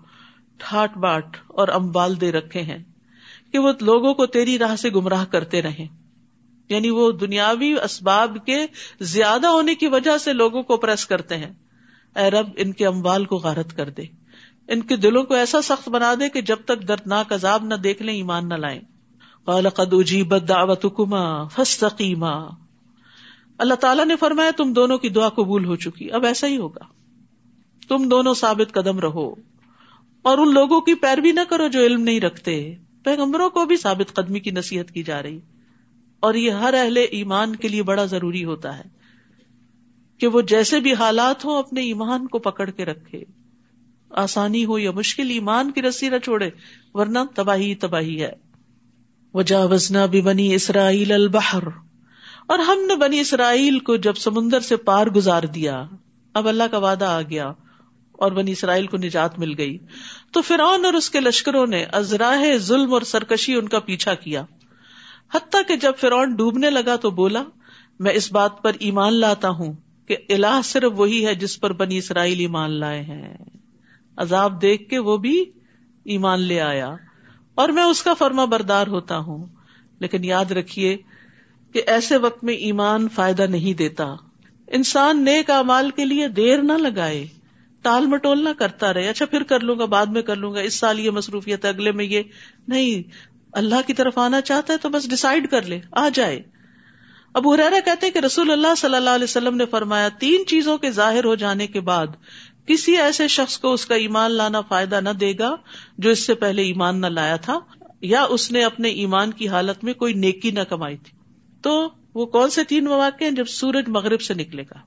ٹھاٹ 0.57 0.97
باٹ 0.97 1.37
اور 1.47 1.67
امبال 1.67 2.21
دے 2.21 2.31
رکھے 2.31 2.61
ہیں 2.61 2.83
کہ 3.51 3.59
وہ 3.59 3.71
لوگوں 3.81 4.13
کو 4.13 4.25
تیری 4.25 4.57
راہ 4.57 4.75
سے 4.75 4.89
گمراہ 4.89 5.25
کرتے 5.25 5.61
رہے 5.61 5.87
یعنی 6.69 6.89
وہ 6.89 7.11
دنیاوی 7.11 7.73
اسباب 7.83 8.37
کے 8.45 8.65
زیادہ 8.99 9.47
ہونے 9.47 9.75
کی 9.75 9.87
وجہ 9.87 10.17
سے 10.17 10.33
لوگوں 10.33 10.63
کو 10.63 10.77
پریس 10.77 11.05
کرتے 11.05 11.37
ہیں۔ 11.37 11.53
اے 12.15 12.29
رب، 12.29 12.47
ان 12.57 12.73
کے 12.73 12.87
اموال 12.87 13.25
کو 13.25 13.35
غارت 13.35 13.75
کر 13.75 13.89
دے۔ 13.89 14.01
ان 14.67 14.81
کے 14.81 14.95
دلوں 14.95 15.23
کو 15.23 15.33
ایسا 15.33 15.61
سخت 15.61 15.89
بنا 15.89 16.13
دے 16.19 16.29
کہ 16.29 16.41
جب 16.41 16.57
تک 16.65 16.87
دردناک 16.87 17.33
عذاب 17.33 17.63
نہ 17.63 17.75
دیکھ 17.75 18.01
لیں، 18.01 18.13
ایمان 18.13 18.49
نہ 18.49 18.53
لائیں۔ 18.53 18.81
فاستقیما۔ 21.47 22.47
اللہ 23.57 23.73
تعالیٰ 23.73 24.05
نے 24.05 24.15
فرمایا، 24.15 24.51
تم 24.57 24.73
دونوں 24.73 24.97
کی 24.97 25.09
دعا 25.09 25.29
قبول 25.29 25.65
ہو 25.65 25.75
چکی، 25.75 26.11
اب 26.11 26.25
ایسا 26.25 26.47
ہی 26.47 26.57
ہوگا۔ 26.57 26.83
تم 27.87 28.09
دونوں 28.09 28.33
ثابت 28.33 28.73
قدم 28.73 28.99
رہو، 28.99 29.33
اور 30.21 30.37
ان 30.37 30.53
لوگوں 30.53 30.81
کی 30.81 30.93
پیروی 30.93 31.31
نہ 31.31 31.39
کرو 31.49 31.67
جو 31.67 31.79
علم 31.79 32.01
نہیں 32.01 32.19
رکھتے۔ 32.19 32.75
پیغمبروں 33.03 33.49
کو 33.49 33.65
بھی 33.65 33.77
ثابت 33.77 34.13
قدمی 34.13 34.39
کی 34.39 34.51
نصیحت 34.51 34.91
کی 34.91 35.03
جا 35.03 35.23
رہی۔ 35.23 35.39
اور 36.19 36.33
یہ 36.33 36.51
ہر 36.51 36.73
اہل 36.73 36.97
ایمان 36.97 37.55
کے 37.55 37.67
لیے 37.67 37.83
بڑا 37.83 38.05
ضروری 38.05 38.43
ہوتا 38.43 38.77
ہے 38.77 38.83
کہ 40.17 40.27
وہ 40.27 40.41
جیسے 40.41 40.79
بھی 40.79 40.93
حالات 40.93 41.45
ہوں، 41.45 41.59
اپنے 41.59 41.81
ایمان 41.81 42.27
کو 42.27 42.39
پکڑ 42.39 42.69
کے 42.69 42.85
رکھے۔ 42.85 43.23
آسانی 44.09 44.65
ہو 44.65 44.79
یا 44.79 44.91
مشکل، 44.91 45.29
ایمان 45.29 45.71
کی 45.71 45.81
رسی 45.81 46.09
نہ 46.09 46.17
چھوڑے، 46.23 46.49
ورنہ 46.93 47.19
تباہی 47.35 47.75
تباہی 47.75 48.23
ہے۔ 48.23 48.48
وجا 49.33 49.63
وزنا 49.63 50.05
بھی 50.05 50.21
بنی 50.21 50.55
اسرائیل 50.55 51.11
البحر۔ 51.11 51.63
اور 52.47 52.59
ہم 52.59 52.77
نے 52.87 52.95
بنی 52.95 53.19
اسرائیل 53.19 53.79
کو 53.79 53.95
جب 53.95 54.13
سمندر 54.13 54.59
سے 54.59 54.75
پار 54.75 55.07
گزار 55.07 55.43
دیا، 55.43 55.85
اب 56.33 56.47
اللہ 56.47 56.63
کا 56.71 56.77
وعدہ 56.77 57.05
آ 57.05 57.21
گیا 57.21 57.47
اور 58.11 58.31
بنی 58.31 58.51
اسرائیل 58.51 58.87
کو 58.87 58.97
نجات 58.97 59.39
مل 59.39 59.53
گئی۔ 59.57 59.77
تو 60.31 60.41
فرعون 60.41 60.85
اور 60.85 60.93
اس 60.93 61.09
کے 61.09 61.19
لشکروں 61.19 61.67
نے 61.67 61.83
ازراہ 61.83 62.57
ظلم 62.57 62.93
اور 62.93 63.01
سرکشی 63.01 63.53
ان 63.53 63.67
کا 63.67 63.79
پیچھا 63.79 64.13
کیا۔ 64.13 64.45
حتیٰ 65.33 65.61
کہ 65.67 65.75
جب 65.75 65.91
فرعون 65.97 66.35
ڈوبنے 66.35 66.69
لگا 66.69 66.95
تو 66.95 67.11
بولا، 67.11 67.43
میں 67.99 68.13
اس 68.13 68.31
بات 68.31 68.61
پر 68.61 68.71
ایمان 68.79 69.13
لاتا 69.13 69.49
ہوں 69.49 69.73
کہ 70.07 70.17
الہ 70.29 70.61
صرف 70.63 70.91
وہی 70.95 71.25
ہے 71.25 71.35
جس 71.35 71.59
پر 71.59 71.73
بنی 71.73 71.97
اسرائیل 71.97 72.39
ایمان 72.39 72.71
لائے 72.71 73.01
ہیں۔ 73.01 73.37
عذاب 74.17 74.61
دیکھ 74.61 74.89
کے 74.89 74.99
وہ 74.99 75.17
بھی 75.17 75.45
ایمان 76.05 76.39
لے 76.39 76.61
آیا۔ 76.61 76.95
اور 77.59 77.69
میں 77.69 77.83
اس 77.83 78.03
کا 78.03 78.13
فرما 78.13 78.45
بردار 78.45 78.87
ہوتا 78.87 79.17
ہوں۔ 79.17 79.45
لیکن 79.99 80.23
یاد 80.23 80.51
رکھیے 80.51 80.97
کہ 81.73 81.81
ایسے 81.87 82.17
وقت 82.17 82.43
میں 82.43 82.53
ایمان 82.53 83.07
فائدہ 83.09 83.41
نہیں 83.41 83.73
دیتا۔ 83.73 84.15
انسان 84.67 85.25
نیک 85.25 85.49
امال 85.49 85.89
کے 85.89 86.05
لیے 86.05 86.27
دیر 86.27 86.61
نہ 86.61 86.73
لگائے 86.73 87.27
ٹال 87.81 88.05
مٹول 88.05 88.43
نہ 88.43 88.49
کرتا 88.59 88.93
رہے۔ 88.93 89.07
اچھا 89.07 89.25
پھر 89.25 89.43
کر 89.43 89.59
لوں 89.59 89.79
گا، 89.79 89.85
بعد 89.85 90.05
میں 90.05 90.21
کر 90.21 90.35
لوں 90.35 90.53
گا۔ 90.53 90.59
اس 90.59 90.73
سال 90.73 90.99
یہ 90.99 91.09
مصروفیت 91.09 91.65
ہے 91.65 91.69
اگلے 91.69 91.91
میں 91.91 92.05
یہ۔ 92.05 92.21
نہیں، 92.67 93.09
اللہ 93.53 93.87
کی 93.87 93.93
طرف 93.93 94.17
آنا 94.17 94.41
چاہتا 94.41 94.73
ہے 94.73 94.77
تو 94.77 94.89
بس 94.89 95.09
ڈسائڈ 95.09 95.49
کر 95.49 95.61
لے، 95.61 95.79
آ 95.91 96.09
جائے۔ 96.13 96.41
اب 97.33 97.47
حرا 97.49 97.79
کہتے 97.85 98.09
کہ 98.09 98.19
رسول 98.19 98.51
اللہ 98.51 98.75
صلی 98.77 98.95
اللہ 98.95 99.09
علیہ 99.09 99.23
وسلم 99.23 99.57
نے 99.57 99.65
فرمایا، 99.65 100.09
تین 100.19 100.45
چیزوں 100.45 100.77
کے 100.77 100.91
ظاہر 100.91 101.25
ہو 101.25 101.35
جانے 101.35 101.67
کے 101.67 101.79
بعد 101.79 102.07
کسی 102.69 102.97
ایسے 102.97 103.27
شخص 103.27 103.57
کو 103.57 103.73
اس 103.73 103.85
کا 103.85 103.95
ایمان 103.95 104.31
لانا 104.31 104.61
فائدہ 104.61 104.99
نہ 105.01 105.09
دے 105.09 105.33
گا 105.39 105.55
جو 105.97 106.09
اس 106.09 106.25
سے 106.25 106.33
پہلے 106.33 106.61
ایمان 106.61 107.01
نہ 107.01 107.07
لایا 107.07 107.35
تھا، 107.35 107.59
یا 108.01 108.23
اس 108.29 108.51
نے 108.51 108.63
اپنے 108.63 108.89
ایمان 108.89 109.31
کی 109.31 109.47
حالت 109.47 109.83
میں 109.83 109.93
کوئی 109.93 110.13
نیکی 110.13 110.51
نہ 110.51 110.59
کمائی 110.59 110.97
تھی۔ 110.97 111.17
تو 111.61 111.89
وہ 112.13 112.25
کون 112.25 112.49
سے 112.49 112.63
تین 112.63 112.85
مواقع 112.85 113.23
ہیں 113.23 113.31
جب 113.31 113.45
سورج 113.45 113.89
مغرب 113.89 114.21
سے 114.21 114.33
نکلے 114.33 114.63
گا؟ 114.63 114.79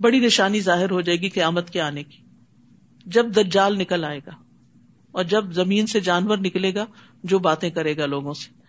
بڑی 0.00 0.20
نشانی 0.20 0.60
ظاہر 0.60 0.90
ہو 0.90 1.00
جائے 1.00 1.20
گی 1.20 1.28
قیامت 1.28 1.70
کے 1.70 1.80
آنے 1.80 2.02
کی۔ 2.02 2.22
جب 3.06 3.26
دجال 3.26 3.78
نکل 3.78 4.04
آئے 4.04 4.18
گا 4.18 4.32
اور 5.12 5.24
جب 5.24 5.52
زمین 5.52 5.86
سے 5.86 6.00
جانور 6.00 6.38
نکلے 6.38 6.74
گا 6.74 6.86
جو 7.24 7.38
باتیں 7.38 7.70
کرے 7.70 7.96
گا 7.96 8.06
لوگوں 8.06 8.32
سے، 8.32 8.62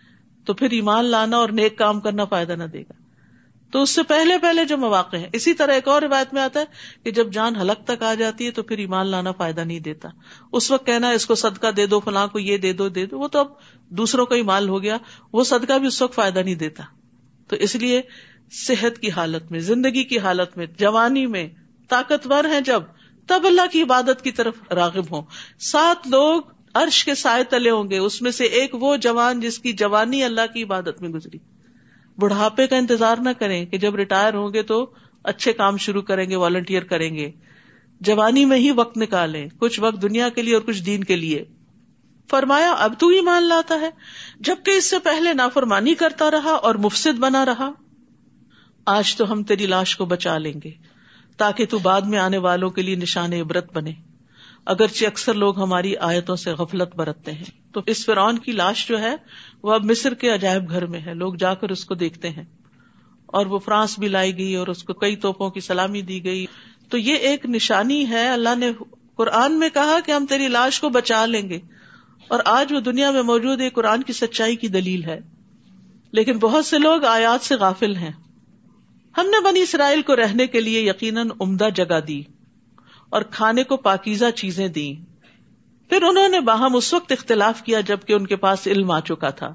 تو 0.44 0.54
پھر 0.54 0.70
ایمان 0.70 1.04
لانا 1.04 1.36
اور 1.36 1.48
نیک 1.48 1.78
کام 1.78 2.00
کرنا 2.00 2.24
فائدہ 2.24 2.52
نہ 2.52 2.64
دے 2.64 2.82
گا۔ 2.82 2.92
تو 3.72 3.82
اس 3.82 3.90
سے 3.90 4.02
پہلے 4.02 4.38
پہلے 4.38 4.64
جو 4.64 4.76
مواقع 4.76 5.16
ہیں، 5.16 5.28
اسی 5.32 5.54
طرح 5.54 5.72
ایک 5.72 5.88
اور 5.88 6.02
روایت 6.02 6.34
میں 6.34 6.42
آتا 6.42 6.60
ہے 6.60 6.64
کہ 7.04 7.10
جب 7.10 7.32
جان 7.32 7.56
حلق 7.56 7.86
تک 7.86 8.02
آ 8.02 8.14
جاتی 8.14 8.46
ہے 8.46 8.50
تو 8.50 8.62
پھر 8.62 8.78
ایمان 8.78 9.06
لانا 9.06 9.32
فائدہ 9.32 9.60
نہیں 9.60 9.80
دیتا۔ 9.80 10.08
اس 10.52 10.70
وقت 10.70 10.86
کہنا 10.86 11.10
اس 11.10 11.26
کو 11.26 11.34
صدقہ 11.34 11.70
دے 11.70 11.86
دو، 11.86 12.00
فلاں 12.00 12.28
کو 12.28 12.38
یہ 12.38 12.56
دے 12.56 12.72
دو 12.72 12.88
دے 12.88 13.06
دو، 13.06 13.18
وہ 13.18 13.28
تو 13.28 13.38
اب 13.38 13.46
دوسروں 13.88 14.26
کا 14.26 14.36
ہی 14.36 14.42
مال 14.42 14.68
ہو 14.68 14.82
گیا، 14.82 14.96
وہ 15.32 15.44
صدقہ 15.44 15.78
بھی 15.78 15.86
اس 15.86 16.02
وقت 16.02 16.14
فائدہ 16.14 16.38
نہیں 16.38 16.54
دیتا۔ 16.54 16.82
تو 17.48 17.56
اس 17.56 17.76
لیے 17.76 18.02
صحت 18.52 18.98
کی 18.98 19.10
حالت 19.10 19.50
میں، 19.50 19.58
زندگی 19.58 20.04
کی 20.04 20.18
حالت 20.18 20.56
میں، 20.56 20.66
جوانی 20.78 21.26
میں 21.26 21.48
طاقتور 21.88 22.44
ہیں 22.44 22.60
جب، 22.60 22.82
تب 23.26 23.42
اللہ 23.44 23.66
کی 23.72 23.82
عبادت 23.82 24.22
کی 24.22 24.30
طرف 24.30 24.54
راغب 24.72 25.04
ہوں۔ 25.10 25.22
سات 25.60 26.08
لوگ 26.08 26.42
عرش 26.74 27.04
کے 27.04 27.14
سائے 27.14 27.44
تلے 27.44 27.70
ہوں 27.70 27.90
گے، 27.90 27.98
اس 27.98 28.22
میں 28.22 28.30
سے 28.30 28.44
ایک 28.44 28.74
وہ 28.74 28.96
جوان 28.96 29.40
جس 29.40 29.58
کی 29.58 29.72
جوانی 29.72 30.24
اللہ 30.24 30.40
کی 30.54 30.62
عبادت 30.62 31.02
میں 31.02 31.10
گزری۔ 31.10 31.38
بڑھاپے 32.20 32.66
کا 32.66 32.76
انتظار 32.76 33.16
نہ 33.16 33.30
کریں 33.38 33.66
کہ 33.66 33.78
جب 33.78 33.94
ریٹائر 33.94 34.34
ہوں 34.34 34.52
گے 34.52 34.62
تو 34.62 34.90
اچھے 35.24 35.52
کام 35.52 35.76
شروع 35.76 36.02
کریں 36.02 36.30
گے، 36.30 36.36
والنٹیئر 36.36 36.82
کریں 36.82 37.14
گے۔ 37.14 37.30
جوانی 38.00 38.44
میں 38.44 38.58
ہی 38.58 38.70
وقت 38.70 38.98
نکالیں، 38.98 39.48
کچھ 39.58 39.80
وقت 39.80 40.02
دنیا 40.02 40.28
کے 40.28 40.42
لیے 40.42 40.54
اور 40.54 40.62
کچھ 40.62 40.82
دین 40.82 41.04
کے 41.04 41.16
لیے۔ 41.16 41.44
فرمایا، 42.30 42.72
اب 42.72 42.94
تو 42.98 43.08
ہی 43.08 43.20
مان 43.20 43.42
لاتا 43.42 43.80
ہے۔ 43.80 43.90
جبکہ 44.40 44.70
اس 44.70 44.90
سے 44.90 44.98
پہلے 44.98 45.34
نافرمانی 45.34 45.94
کرتا 45.94 46.30
رہا 46.30 46.50
اور 46.50 46.74
مفسد 46.74 47.18
بنا 47.18 47.46
رہا۔ 47.46 47.70
آج 48.86 49.16
تو 49.16 49.32
ہم 49.32 49.42
تیری 49.42 49.66
لاش 49.66 49.96
کو 49.96 50.04
بچا 50.04 50.38
لیں 50.38 50.60
گے، 50.64 50.70
تاکہ 51.36 51.66
تو 51.66 51.78
بعد 51.78 52.00
میں 52.00 52.18
آنے 52.18 52.38
والوں 52.38 52.70
کے 52.70 52.82
لیے 52.82 52.94
نشان 52.94 53.32
عبرت 53.32 53.72
بنے۔ 53.72 53.92
اگرچہ 54.66 55.06
اکثر 55.06 55.34
لوگ 55.34 55.58
ہماری 55.58 55.96
آیتوں 55.96 56.36
سے 56.36 56.50
غفلت 56.52 56.96
برتتے 56.96 57.32
ہیں۔ 57.32 57.74
تو 57.74 57.80
اس 57.86 58.04
فرعون 58.04 58.38
کی 58.38 58.52
لاش 58.52 58.88
جو 58.88 59.00
ہے، 59.00 59.16
وہ 59.62 59.72
اب 59.72 59.84
مصر 59.84 60.14
کے 60.14 60.30
عجائب 60.30 60.70
گھر 60.70 60.86
میں 60.86 61.00
ہے۔ 61.00 61.14
لوگ 61.14 61.34
جا 61.34 61.54
کر 61.54 61.68
اس 61.68 61.84
کو 61.84 61.94
دیکھتے 61.94 62.30
ہیں۔ 62.30 62.44
اور 63.26 63.46
وہ 63.46 63.58
فرانس 63.58 63.98
بھی 63.98 64.08
لائی 64.08 64.38
گئی 64.38 64.54
اور 64.54 64.66
اس 64.66 64.84
کو 64.84 64.92
کئی 64.92 65.16
توپوں 65.16 65.50
کی 65.50 65.60
سلامی 65.60 66.02
دی 66.02 66.24
گئی۔ 66.24 66.46
تو 66.88 66.98
یہ 66.98 67.14
ایک 67.14 67.46
نشانی 67.46 68.08
ہے۔ 68.08 68.28
اللہ 68.28 68.54
نے 68.58 68.72
قرآن 69.14 69.58
میں 69.58 69.68
کہا 69.68 69.96
کہ 70.06 70.12
ہم 70.12 70.26
تیری 70.26 70.48
لاش 70.48 70.80
کو 70.80 70.88
بچا 70.88 71.26
لیں 71.26 71.48
گے۔ 71.48 71.58
اور 72.28 72.40
آج 72.44 72.72
وہ 72.72 72.80
دنیا 72.80 73.10
میں 73.10 73.22
موجود 73.22 73.60
ایک 73.60 73.74
قرآن 73.74 74.02
کی 74.02 74.12
سچائی 74.12 74.56
کی 74.56 74.68
دلیل 74.68 75.04
ہے۔ 75.04 75.20
لیکن 76.12 76.38
بہت 76.38 76.66
سے 76.66 76.78
لوگ 76.78 77.04
آیات 77.04 77.44
سے 77.44 77.54
غافل 77.54 77.96
ہیں۔ 77.96 78.12
ہم 79.18 79.26
نے 79.26 79.44
بنی 79.44 79.60
اسرائیل 79.60 80.02
کو 80.02 80.16
رہنے 80.16 80.46
کے 80.46 80.60
لیے 80.60 80.80
یقیناً 80.80 81.28
عمدہ 81.40 81.68
جگہ 81.74 82.00
دی۔ 82.08 82.22
اور 83.10 83.22
کھانے 83.22 83.64
کو 83.64 83.76
پاکیزہ 83.76 84.30
چیزیں 84.30 84.68
دی 84.68 84.94
پھر 85.88 86.02
انہوں 86.02 86.28
نے 86.28 86.40
باہم 86.40 86.76
اس 86.76 86.94
وقت 86.94 87.12
اختلاف 87.12 87.62
کیا 87.62 87.80
جبکہ 87.80 88.12
ان 88.12 88.26
کے 88.26 88.36
پاس 88.36 88.66
علم 88.66 88.90
آ 88.90 89.00
چکا 89.00 89.30
تھا۔ 89.30 89.54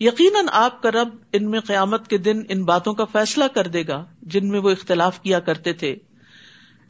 یقیناً 0.00 0.46
آپ 0.52 0.82
کا 0.82 0.90
رب 0.90 1.08
ان 1.32 1.50
میں 1.50 1.60
قیامت 1.60 2.08
کے 2.08 2.18
دن 2.18 2.42
ان 2.48 2.64
باتوں 2.64 2.94
کا 2.94 3.04
فیصلہ 3.04 3.44
کر 3.54 3.66
دے 3.66 3.84
گا 3.88 4.04
جن 4.22 4.48
میں 4.48 4.60
وہ 4.60 4.70
اختلاف 4.70 5.20
کیا 5.20 5.40
کرتے 5.40 5.72
تھے۔ 5.72 5.96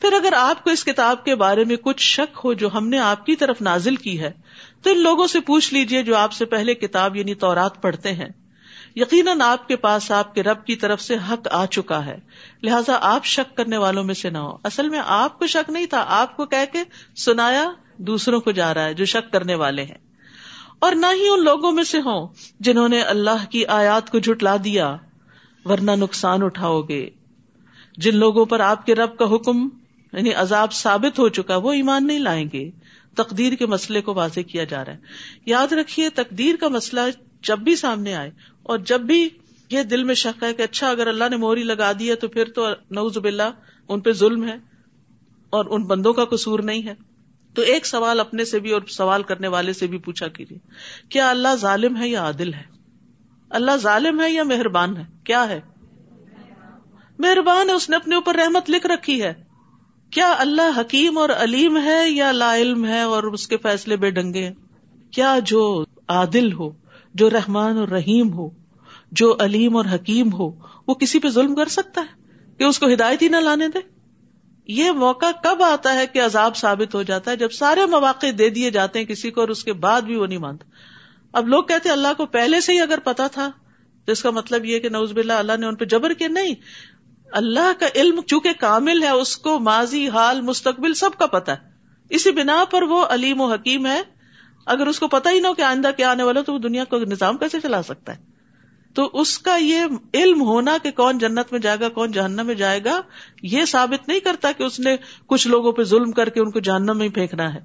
پھر 0.01 0.13
اگر 0.13 0.33
آپ 0.37 0.65
کو 0.65 0.71
اس 0.71 0.85
کتاب 0.85 1.25
کے 1.25 1.35
بارے 1.35 1.65
میں 1.65 1.77
کچھ 1.77 2.03
شک 2.03 2.39
ہو 2.45 2.53
جو 2.53 2.69
ہم 2.75 2.89
نے 2.89 2.99
آپ 2.99 3.27
کی 3.27 3.37
طرف 3.37 3.63
نازل 3.63 3.97
کی 3.97 4.21
ہے، 4.21 4.31
تو 4.83 4.91
ان 4.91 5.03
لوگوں 5.03 5.27
سے 5.27 5.41
پوچھ 5.41 5.75
لیجیے 5.75 6.03
جو 6.03 6.17
آپ 6.17 6.33
سے 6.33 6.45
پہلے 6.45 6.75
کتاب 6.75 7.17
یعنی 7.17 7.35
تورات 7.35 7.83
پڑھتے 7.83 8.13
ہیں۔ 8.13 8.29
یقیناً 8.99 9.41
آپ 9.41 9.69
کے 9.69 9.77
پاس 9.77 10.11
آپ 10.11 10.35
کے 10.35 10.43
رب 10.43 10.65
کی 10.65 10.77
طرف 10.77 11.01
سے 11.01 11.17
حق 11.31 11.49
آ 11.51 11.67
چکا 11.67 12.07
ہے۔ 12.07 12.19
لہٰذا 12.63 12.99
آپ 13.01 13.25
شک 13.25 13.57
کرنے 13.57 13.77
والوں 13.77 14.05
میں 14.05 14.15
سے 14.15 14.31
نہ 14.31 14.39
ہو۔ 14.39 14.57
اصل 14.65 14.89
میں 14.89 15.01
آپ 15.07 15.39
کو 15.39 15.47
شک 15.47 15.71
نہیں 15.71 15.87
تھا، 15.87 16.05
آپ 16.09 16.37
کو 16.37 16.47
کہہ 16.47 16.73
کے 16.73 16.79
سنایا 17.17 17.71
دوسروں 17.97 18.41
کو 18.41 18.51
جا 18.51 18.75
رہا 18.75 18.85
ہے 18.85 18.95
جو 18.95 19.05
شک 19.05 19.33
کرنے 19.33 19.55
والے 19.55 19.83
ہیں۔ 19.83 19.99
اور 20.79 20.93
نہ 20.93 21.07
ہی 21.15 21.29
ان 21.29 21.45
لوگوں 21.45 21.73
میں 21.73 21.85
سے 21.85 21.99
ہوں 21.99 22.29
جنہوں 22.61 22.89
نے 22.89 23.01
اللہ 23.01 23.51
کی 23.51 23.67
آیات 23.67 24.11
کو 24.11 24.19
جھٹلا 24.19 24.57
دیا، 24.65 24.97
ورنہ 25.65 25.91
نقصان 25.91 26.43
اٹھاؤ 26.43 26.83
گے۔ 26.83 27.11
جن 27.97 28.17
لوگوں 28.17 28.45
پر 28.45 28.61
آپ 28.61 28.87
کے 28.87 28.95
رب 28.95 29.19
کا 29.19 29.35
حکم 29.35 29.69
یعنی 30.13 30.33
عذاب 30.33 30.73
ثابت 30.73 31.19
ہو 31.19 31.29
چکا، 31.29 31.57
وہ 31.57 31.73
ایمان 31.73 32.07
نہیں 32.07 32.19
لائیں 32.19 32.49
گے۔ 32.53 32.71
تقدیر 33.17 33.53
کے 33.53 33.67
مسئلے 33.67 34.01
کو 34.01 34.15
واضح 34.15 34.41
کیا 34.41 34.65
جا 34.65 34.85
رہا 34.85 34.93
ہے۔ 34.93 34.99
یاد 35.47 35.73
رکھیے، 35.73 36.11
تقدیر 36.11 36.55
کا 36.57 36.69
مسئلہ 36.69 37.01
جب 37.43 37.59
بھی 37.59 37.77
سامنے 37.77 38.15
آئے 38.15 38.31
اور 38.63 38.79
جب 38.79 39.01
بھی 39.01 39.29
یہ 39.71 39.83
دل 39.83 40.05
میں 40.05 40.15
شک 40.15 40.43
ہے 40.43 40.55
کہ 40.55 40.63
اچھا 40.63 40.91
اگر 40.91 41.07
اللہ 41.07 41.25
نے 41.31 41.37
موہری 41.37 41.63
لگا 41.63 41.93
دی 41.99 42.11
ہے 42.11 42.15
تو 42.15 42.29
پھر 42.29 42.45
تو 42.45 42.67
نوز 42.91 43.19
باللہ 43.19 43.51
ان 43.89 44.01
پہ 44.01 44.13
ظلم 44.13 44.49
ہے 44.49 44.57
اور 45.51 45.65
ان 45.71 45.85
بندوں 45.85 46.13
کا 46.13 46.25
قصور 46.25 46.59
نہیں 46.59 46.87
ہے۔ 46.87 46.95
تو 47.55 47.63
ایک 47.63 47.87
سوال 47.87 48.21
اپنے 48.21 48.45
سے 48.45 48.61
بھی 48.61 48.73
اور 48.73 48.83
سوال 48.89 49.23
کرنے 49.23 49.49
والے 49.49 49.73
سے 49.73 49.87
بھی 49.87 49.99
پوچھا 49.99 50.29
کیجیے، 50.29 50.59
کیا 51.09 51.31
اللہ 51.31 51.57
ظالم 51.57 51.97
ہے 51.97 52.09
یا 52.09 52.23
عادل 52.23 52.55
ہے؟ 52.55 52.63
اللہ 53.51 53.77
ظالم 53.77 54.21
ہے 54.21 54.31
یا 54.31 54.43
مہربان 54.43 54.97
ہے؟ 54.97 55.05
کیا 55.25 55.49
ہے؟ 55.49 55.61
مہربان 57.19 57.69
ہے، 57.69 57.75
اس 57.75 57.91
نے 57.91 57.97
اپنے 57.97 58.15
اوپر 58.15 58.35
رحمت 58.35 58.71
لکھ 58.71 58.87
رکھی 58.87 59.23
ہے۔ 59.23 59.35
کیا 60.11 60.35
اللہ 60.39 60.81
حکیم 60.81 61.19
اور 61.19 61.29
علیم 61.29 61.79
ہے 61.79 62.11
یا 62.11 62.33
لا 62.33 62.57
علم 62.57 62.85
ہے 62.85 63.01
اور 63.01 63.23
اس 63.23 63.47
کے 63.49 63.57
فیصلے 63.57 63.97
بے 63.97 64.11
ڈنگے 64.11 64.45
ہیں؟ 64.45 64.55
کیا 65.11 65.39
جو 65.45 65.85
عادل 66.09 66.53
ہو 66.53 66.71
جو 67.15 67.31
رحمان 67.31 67.79
اور 67.79 67.89
رحیم 67.89 68.33
ہو، 68.33 68.51
جو 69.13 69.37
علیم 69.41 69.77
اور 69.77 69.85
حکیم 69.95 70.33
ہو، 70.33 70.51
وہ 70.87 70.95
کسی 70.95 71.19
پہ 71.19 71.29
ظلم 71.29 71.55
کر 71.55 71.69
سکتا 71.69 72.01
ہے 72.01 72.17
کہ 72.59 72.65
اس 72.65 72.79
کو 72.79 72.93
ہدایت 72.93 73.23
ہی 73.23 73.29
نہ 73.29 73.37
لانے 73.37 73.69
دے؟ 73.69 73.79
یہ 74.67 74.91
موقع 74.91 75.31
کب 75.43 75.63
آتا 75.63 75.95
ہے 75.95 76.07
کہ 76.07 76.25
عذاب 76.25 76.57
ثابت 76.57 76.95
ہو 76.95 77.03
جاتا 77.03 77.31
ہے 77.31 77.37
جب 77.37 77.53
سارے 77.53 77.87
مواقع 77.87 78.27
دے 78.39 78.51
دیے 78.51 78.71
جاتے 78.71 78.99
ہیں 78.99 79.07
کسی 79.07 79.31
کو 79.31 79.41
اور 79.41 79.49
اس 79.49 79.65
کے 79.65 79.73
بعد 79.73 80.03
بھی 80.03 80.17
وہ 80.17 80.27
نہیں 80.27 80.39
مانتا؟ 80.39 80.67
اب 81.33 81.49
لوگ 81.49 81.65
کہتے 81.65 81.89
اللہ 81.89 82.09
کو 82.17 82.27
پہلے 82.27 82.61
سے 82.61 82.73
ہی 82.73 82.81
اگر 82.81 82.99
پتا 82.99 83.27
تھا، 83.27 83.51
تو 84.05 84.13
اس 84.13 84.23
کا 84.23 84.31
مطلب 84.31 84.65
یہ 84.65 84.79
کہ 84.79 84.89
نوز 84.89 85.13
باللہ 85.13 85.33
اللہ 85.33 85.57
نے 85.59 85.67
ان 85.67 85.77
پہ 85.77 85.85
جبر 85.85 86.13
کیا؟ 86.13 86.29
نہیں، 86.29 86.55
اللہ 87.33 87.73
کا 87.81 87.87
علم 87.95 88.21
چونکہ 88.21 88.51
کامل 88.61 89.03
ہے، 89.03 89.09
اس 89.09 89.37
کو 89.37 89.59
ماضی، 89.59 90.09
حال، 90.09 90.41
مستقبل 90.41 90.95
سب 90.95 91.11
کا 91.19 91.27
پتا 91.27 91.53
ہے۔ 91.53 91.59
اسی 92.09 92.31
بنا 92.31 92.65
پر 92.71 92.83
وہ 92.83 93.05
علیم 93.05 93.41
و 93.41 93.53
حکیم 93.53 93.87
ہے 93.87 94.03
اگر 94.69 94.87
اس 94.87 95.01
کو 95.01 95.09
پتا 95.09 95.31
ہی 95.31 95.41
نہ 95.41 95.47
ہو 95.47 95.55
کہ 95.55 95.63
آئندہ 95.63 95.91
کیا 95.97 96.11
آنے 96.11 96.23
والا 96.23 96.41
تو 96.41 96.55
وہ 96.55 96.59
دنیا 96.59 96.85
کو 96.85 96.99
نظام 96.99 97.37
کیسے 97.37 97.61
چلا 97.61 97.83
سکتا 97.83 98.17
ہے؟ 98.17 98.39
تو 98.95 99.11
اس 99.13 99.39
کا 99.39 99.57
یہ 99.57 99.81
علم 100.15 100.43
ہونا 100.43 100.77
کہ 100.83 100.91
کون 100.91 101.19
جنت 101.19 101.53
میں 101.53 101.61
جائے 101.61 101.77
گا، 101.81 101.89
کون 101.89 102.13
جہنم 102.13 102.47
میں 102.47 102.55
جائے 102.55 102.85
گا، 102.85 103.01
یہ 103.43 103.65
ثابت 103.65 104.09
نہیں 104.09 104.21
کرتا 104.21 104.53
کہ 104.53 104.63
اس 104.63 104.81
نے 104.81 104.97
کچھ 105.27 105.49
لوگوں 105.49 105.73
پہ 105.73 105.83
ظلم 105.83 106.11
کر 106.11 106.29
کے 106.29 106.41
ان 106.41 106.51
کو 106.51 106.61
جہنم 106.61 106.99
میں 106.99 107.09
پھینکنا 107.09 107.55
ہے۔ 107.55 107.61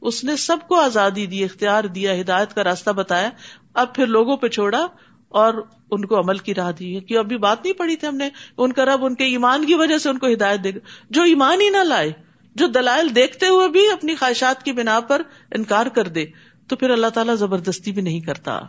اس 0.00 0.24
نے 0.24 0.36
سب 0.36 0.56
کو 0.68 0.80
آزادی 0.80 1.26
دی، 1.26 1.44
اختیار 1.44 1.84
دیا، 1.84 2.20
ہدایت 2.20 2.54
کا 2.54 2.64
راستہ 2.64 2.90
بتایا۔ 2.90 3.30
اب 3.74 3.94
پھر 3.94 4.06
لوگوں 4.06 4.36
پہ 4.36 4.48
چھوڑا 4.48 4.86
اور 5.28 5.54
ان 5.90 6.04
کو 6.04 6.20
عمل 6.20 6.38
کی 6.38 6.54
راہ 6.54 6.72
دی 6.72 7.00
کہ 7.00 7.18
ابھی 7.18 7.38
بات 7.38 7.64
نہیں 7.64 7.74
پڑی 7.74 7.96
تھی 7.96 8.08
ہم 8.08 8.16
نے۔ 8.16 8.28
ان 8.58 8.72
کا 8.72 8.84
رب 8.84 9.04
ان 9.04 9.14
کے 9.14 9.24
ایمان 9.24 9.66
کی 9.66 9.74
وجہ 9.74 9.98
سے 9.98 10.08
ان 10.08 10.18
کو 10.18 10.26
ہدایت 10.26 10.64
دے 10.64 10.70
گا۔ 10.70 10.78
جو 11.10 11.22
ایمان 11.22 11.60
ہی 11.60 11.68
نہ 11.68 11.84
لائے 11.84 12.12
جو 12.54 12.66
دلائل 12.66 13.14
دیکھتے 13.14 13.48
ہوئے 13.48 13.68
بھی 13.68 13.92
اپنی 13.92 14.14
خواہشات 14.14 14.62
کی 14.62 14.72
بنا 14.72 15.00
پر 15.00 15.22
انکار 15.54 15.86
کر 15.86 16.08
دے، 16.08 16.26
تو 16.68 16.76
پھر 16.76 16.90
اللہ 16.90 17.06
تعالیٰ 17.06 17.34
زبردستی 17.34 17.92
بھی 17.92 18.02
نہیں 18.02 18.20
کرتا۔ 18.20 18.60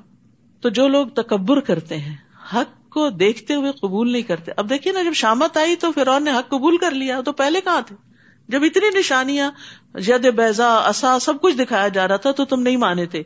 تو 0.61 0.69
جو 0.69 0.87
لوگ 0.87 1.07
تکبر 1.07 1.59
کرتے 1.59 1.97
ہیں، 1.97 2.15
حق 2.53 2.89
کو 2.89 3.09
دیکھتے 3.09 3.53
ہوئے 3.53 3.71
قبول 3.71 4.11
نہیں 4.11 4.21
کرتے۔ 4.21 4.51
اب 4.57 4.69
دیکھیے 4.69 4.93
نا، 4.93 5.03
جب 5.03 5.13
شامت 5.13 5.57
آئی 5.57 5.75
تو 5.75 5.91
فرعون 5.91 6.23
نے 6.23 6.31
حق 6.31 6.49
قبول 6.49 6.77
کر 6.77 6.91
لیا، 6.91 7.21
تو 7.21 7.31
پہلے 7.31 7.61
کہاں 7.61 7.81
تھے؟ 7.81 7.95
جب 8.47 8.63
اتنی 8.63 8.99
نشانیاں، 8.99 9.51
ید 10.07 10.33
بیزا 10.33 10.75
اصا 10.75 11.19
سب 11.19 11.41
کچھ 11.41 11.55
دکھایا 11.55 11.87
جا 11.87 12.07
رہا 12.07 12.15
تھا 12.15 12.31
تو 12.31 12.45
تم 12.45 12.61
نہیں 12.61 12.77
مانے 12.77 13.05
تھے۔ 13.05 13.23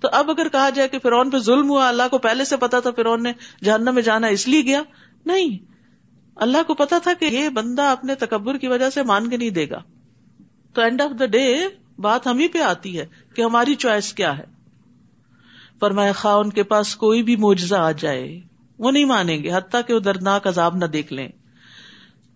تو 0.00 0.08
اب 0.12 0.30
اگر 0.30 0.48
کہا 0.48 0.70
جائے 0.70 0.88
کہ 0.88 0.98
فرعون 0.98 1.30
پہ 1.30 1.38
ظلم 1.38 1.70
ہوا، 1.70 1.88
اللہ 1.88 2.02
کو 2.10 2.18
پہلے 2.18 2.44
سے 2.44 2.56
پتا 2.56 2.80
تھا 2.80 2.90
فرعون 2.90 3.22
نے 3.22 3.32
جاننا 3.64 3.90
میں 3.90 4.02
جانا 4.02 4.26
اس 4.26 4.48
لیے 4.48 4.62
گیا، 4.62 4.82
نہیں۔ 5.26 5.58
اللہ 6.36 6.62
کو 6.66 6.74
پتا 6.74 6.98
تھا 6.98 7.12
کہ 7.12 7.24
یہ 7.24 7.48
بندہ 7.48 7.82
اپنے 7.82 8.14
تکبر 8.14 8.58
کی 8.58 8.68
وجہ 8.68 8.90
سے 8.90 9.02
مان 9.02 9.30
کے 9.30 9.36
نہیں 9.36 9.50
دے 9.50 9.70
گا۔ 9.70 9.82
تو 10.74 10.80
اینڈ 10.80 11.00
آف 11.00 11.18
دا 11.18 11.26
ڈے 11.26 11.56
بات 11.98 12.26
ہم 12.26 12.38
ہی 12.38 12.48
پہ 12.48 12.58
آتی 12.58 12.98
ہے 12.98 13.06
کہ 13.36 13.42
ہماری 13.42 13.74
چوائس 13.74 14.12
کیا 14.12 14.38
ہے۔ 14.38 14.44
فرمایا، 15.80 16.12
خواہ 16.12 16.36
ان 16.36 16.50
کے 16.50 16.62
پاس 16.62 16.96
کوئی 16.96 17.22
بھی 17.22 17.36
معجزہ 17.36 17.74
آ 17.74 17.92
جائے، 17.92 18.40
وہ 18.78 18.90
نہیں 18.90 19.04
مانیں 19.04 19.42
گے، 19.42 19.50
حتیٰ 19.52 19.80
کہ 19.86 19.94
وہ 19.94 20.00
دردناک 20.00 20.46
عذاب 20.46 20.76
نہ 20.76 20.84
دیکھ 20.84 21.12
لیں۔ 21.12 21.28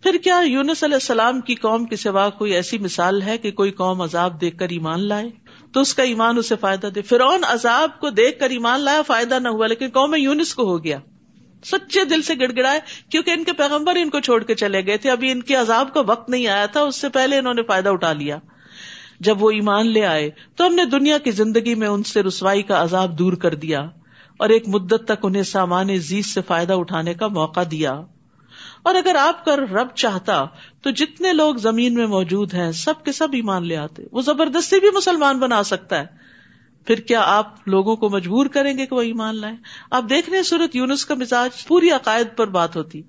پھر 0.03 0.17
کیا 0.25 0.41
یونس 0.45 0.85
علیہ 0.85 0.95
السلام 0.95 1.41
کی 1.41 1.55
قوم 1.55 1.85
کے 1.85 1.97
سوا 1.97 2.31
کوئی 2.31 2.53
ایسی 2.53 2.79
مثال 2.79 3.23
ہے 3.23 3.39
کہ 3.39 3.51
کوئی 3.51 3.71
قوم 3.71 4.01
عذاب 4.01 4.41
دیکھ 4.41 4.59
کر 4.59 4.69
ایمان 4.69 5.09
لائے؟ 5.09 5.31
تو 5.73 5.81
اس 5.81 5.95
کا 5.95 6.03
ایمان 6.03 6.39
اسے 6.39 6.57
فائدہ 6.57 6.87
دے۔ 6.87 7.03
فرعون 7.03 7.45
عذاب 7.45 8.01
کو 8.01 8.11
دیکھ 8.11 8.39
کر 8.39 8.51
ایمان 8.51 8.81
لایا، 8.81 9.03
فائدہ 9.03 9.39
نہ 9.39 9.49
ہوا، 9.49 9.67
لیکن 9.67 9.89
قوم 9.89 10.15
یونس 10.15 10.55
کو 10.55 10.63
ہو 10.63 10.85
گیا۔ 10.85 10.99
سچے 11.65 12.05
دل 12.05 12.23
سے 12.23 12.35
گڑ 12.41 12.53
گڑائے 12.57 12.81
کیونکہ 13.11 13.31
ان 13.31 13.45
کے 13.45 13.53
پیغمبر 13.53 13.97
ان 13.97 14.11
کو 14.11 14.21
چھوڑ 14.21 14.43
کے 14.43 14.55
چلے 14.55 14.87
گئے 14.87 14.97
تھے۔ 14.97 15.11
ابھی 15.11 15.31
ان 15.31 15.43
کے 15.43 15.55
عذاب 15.55 15.95
کا 15.95 16.01
وقت 16.01 16.31
نہیں 16.31 16.47
آیا 16.47 16.67
تھا، 16.67 16.81
اس 16.81 16.97
سے 16.97 17.09
پہلے 17.09 17.39
انہوں 17.39 17.55
نے 17.55 17.63
فائدہ 17.63 17.89
اٹھا 17.89 18.13
لیا۔ 18.13 18.39
جب 19.21 19.43
وہ 19.43 19.51
ایمان 19.51 19.87
لے 19.87 20.07
آئے، 20.07 20.31
تو 20.57 20.67
ہم 20.67 20.75
نے 20.75 20.85
دنیا 20.85 21.19
کی 21.19 21.31
زندگی 21.31 21.75
میں 21.75 21.89
ان 21.89 22.03
سے 22.03 22.23
رسوائی 22.23 22.63
کا 22.63 22.83
عذاب 22.83 23.19
دور 23.19 23.33
کر 23.33 23.55
دیا 23.55 23.81
اور 24.37 24.49
ایک 24.49 24.69
مدت 24.69 25.05
تک 25.05 25.19
انہیں 25.23 25.43
سامان 25.43 25.99
زیز 25.99 26.27
سے 26.27 26.41
فائدہ 26.47 26.73
اٹھانے 26.73 27.15
کا 27.15 27.29
موقع 27.29 27.61
دیا۔ 27.71 27.93
اور 28.83 28.95
اگر 28.95 29.15
آپ 29.15 29.45
کا 29.45 29.57
رب 29.57 29.89
چاہتا، 29.95 30.45
تو 30.83 30.91
جتنے 30.91 31.33
لوگ 31.33 31.55
زمین 31.55 31.95
میں 31.95 32.07
موجود 32.07 32.55
ہیں، 32.55 32.73
سب 32.73 33.05
کے 33.05 33.13
سب 33.13 33.29
ایمان 33.33 33.67
لے 33.67 33.77
آتے۔ 33.77 34.03
وہ 34.13 34.23
زبردستی 34.23 34.81
بھی 34.81 34.91
مسلمان 34.91 35.39
بنا 35.39 35.63
سکتا 35.63 35.99
ہے۔ 35.99 36.34
پھر 36.85 36.95
کیا 36.95 37.23
آپ 37.27 37.69
لوگوں 37.69 37.97
کو 37.97 38.11
مجبور 38.11 38.47
کریں 38.47 38.79
گے 38.79 38.87
کہ 38.87 38.95
وہ 38.95 39.03
ایمان 39.03 39.37
لائیں؟ 39.37 39.57
آپ 39.91 40.05
دیکھ 40.11 40.31
رہے 40.31 40.43
صورت 40.43 40.77
یونس 40.77 41.07
کا 41.07 41.15
مزاج، 41.15 41.67
پوری 41.67 41.91
عقائد 41.91 42.27
پر 42.37 42.47
بات 42.47 42.77
ہوتی۔ 42.77 43.03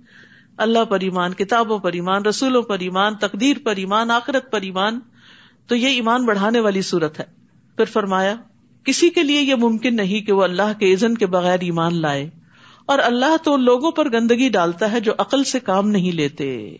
اللہ 0.58 0.86
پر 0.86 1.00
ایمان، 1.00 1.34
کتابوں 1.34 1.80
پر 1.80 1.94
ایمان، 1.94 2.26
رسولوں 2.26 2.62
پر 2.62 2.80
ایمان، 2.80 3.16
تقدیر 3.16 3.58
پر 3.64 3.76
ایمان، 3.76 4.12
آخرت 4.12 4.52
پر 4.52 4.62
ایمان۔ 4.62 5.00
تو 5.68 5.76
یہ 5.76 5.88
ایمان 5.88 6.26
بڑھانے 6.26 6.60
والی 6.60 6.82
صورت 6.82 7.20
ہے۔ 7.20 7.26
پھر 7.76 7.86
فرمایا، 7.86 8.36
کسی 8.84 9.10
کے 9.10 9.24
لیے 9.24 9.42
یہ 9.42 9.56
ممکن 9.56 9.96
نہیں 9.96 10.22
کہ 10.22 10.32
وہ 10.32 10.44
اللہ 10.44 10.80
کے 10.80 10.94
عزن 10.94 11.16
کے 11.16 11.26
بغیر 11.26 11.60
ایمان 11.62 12.02
لائے۔ 12.02 12.30
اور 12.86 13.00
اللہ 13.00 13.38
تو 13.44 13.58
لوگوں 13.58 13.92
پر 13.92 14.12
گندگی 14.12 14.50
ڈالتا 14.50 14.92
ہے 14.92 15.00
جو 15.00 15.14
عقل 15.18 15.44
سے 15.44 15.60
کام 15.60 15.90
نہیں 15.90 16.12
لیتے۔ 16.12 16.76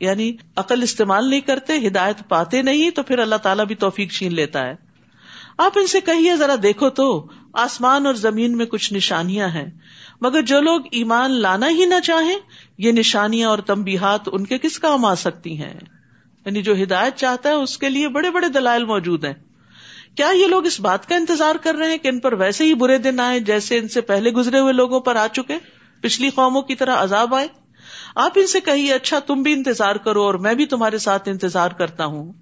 یعنی 0.00 0.32
عقل 0.56 0.82
استعمال 0.82 1.30
نہیں 1.30 1.40
کرتے، 1.40 1.86
ہدایت 1.86 2.28
پاتے 2.28 2.62
نہیں، 2.62 2.90
تو 2.90 3.02
پھر 3.02 3.18
اللہ 3.18 3.34
تعالیٰ 3.34 3.66
بھی 3.66 3.74
توفیق 3.74 4.12
چھین 4.12 4.34
لیتا 4.34 4.66
ہے۔ 4.66 4.83
آپ 5.58 5.72
ان 5.76 5.86
سے 5.86 6.00
کہیے، 6.00 6.36
ذرا 6.36 6.54
دیکھو 6.62 6.90
تو، 6.90 7.26
آسمان 7.52 8.06
اور 8.06 8.14
زمین 8.14 8.56
میں 8.56 8.66
کچھ 8.66 8.92
نشانیاں 8.92 9.48
ہیں۔ 9.48 9.70
مگر 10.20 10.42
جو 10.42 10.60
لوگ 10.60 10.80
ایمان 10.90 11.30
لانا 11.30 11.68
ہی 11.68 11.84
نہ 11.84 11.94
چاہیں، 12.04 12.38
یہ 12.78 12.92
نشانیاں 12.92 13.48
اور 13.48 13.58
تمبیحات 13.58 14.20
ان 14.26 14.46
کے 14.46 14.58
کس 14.58 14.78
کام 14.78 15.04
آ 15.04 15.14
سکتی 15.14 15.58
ہیں؟ 15.58 15.74
یعنی 16.46 16.62
جو 16.62 16.82
ہدایت 16.82 17.16
چاہتا 17.16 17.48
ہے، 17.48 17.54
اس 17.54 17.78
کے 17.78 17.88
لیے 17.88 18.08
بڑے 18.08 18.30
بڑے 18.30 18.48
دلائل 18.48 18.84
موجود 18.84 19.24
ہیں۔ 19.24 19.34
کیا 20.16 20.30
یہ 20.34 20.46
لوگ 20.46 20.66
اس 20.66 20.80
بات 20.80 21.08
کا 21.08 21.14
انتظار 21.14 21.54
کر 21.54 21.74
رہے 21.74 21.90
ہیں 21.90 21.98
کہ 21.98 22.08
ان 22.08 22.20
پر 22.20 22.32
ویسے 22.32 22.64
ہی 22.64 22.74
برے 22.74 22.98
دن 22.98 23.20
آئے 23.20 23.40
جیسے 23.40 23.78
ان 23.78 23.88
سے 23.88 24.00
پہلے 24.00 24.30
گزرے 24.30 24.58
ہوئے 24.58 24.72
لوگوں 24.72 25.00
پر 25.00 25.16
آ 25.16 25.26
چکے، 25.26 25.58
پچھلی 26.00 26.30
قوموں 26.30 26.62
کی 26.62 26.74
طرح 26.74 27.02
عذاب 27.02 27.34
آئے؟ 27.34 27.48
آپ 28.14 28.32
ان 28.36 28.46
سے 28.46 28.60
کہیے 28.60 28.92
اچھا 28.92 29.18
تم 29.18 29.42
بھی 29.42 29.52
انتظار 29.52 29.96
کرو 29.96 30.22
اور 30.22 30.34
میں 30.34 30.54
بھی 30.54 30.66
تمہارے 30.66 30.98
ساتھ 30.98 31.28
انتظار 31.28 31.70
کرتا 31.70 32.04
ہوں۔ 32.04 32.32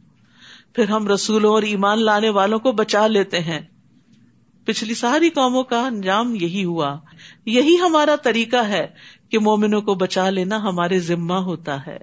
پھر 0.74 0.88
ہم 0.88 1.08
رسولوں 1.08 1.52
اور 1.52 1.62
ایمان 1.62 2.04
لانے 2.04 2.28
والوں 2.28 2.58
کو 2.58 2.72
بچا 2.72 3.06
لیتے 3.06 3.38
ہیں۔ 3.38 3.60
پچھلی 4.64 4.94
ساری 4.94 5.28
قوموں 5.28 5.62
کا 5.62 5.86
انجام 5.86 6.34
یہی 6.34 6.64
ہوا۔ 6.64 6.98
یہی 7.46 7.76
ہمارا 7.80 8.16
طریقہ 8.16 8.56
ہے 8.56 8.86
کہ 9.28 9.38
مومنوں 9.38 9.82
کو 9.82 9.94
بچا 9.94 10.30
لینا 10.30 10.56
ہمارے 10.56 10.98
ذمہ 10.98 11.34
ہوتا 11.34 11.86
ہے۔ 11.86 11.98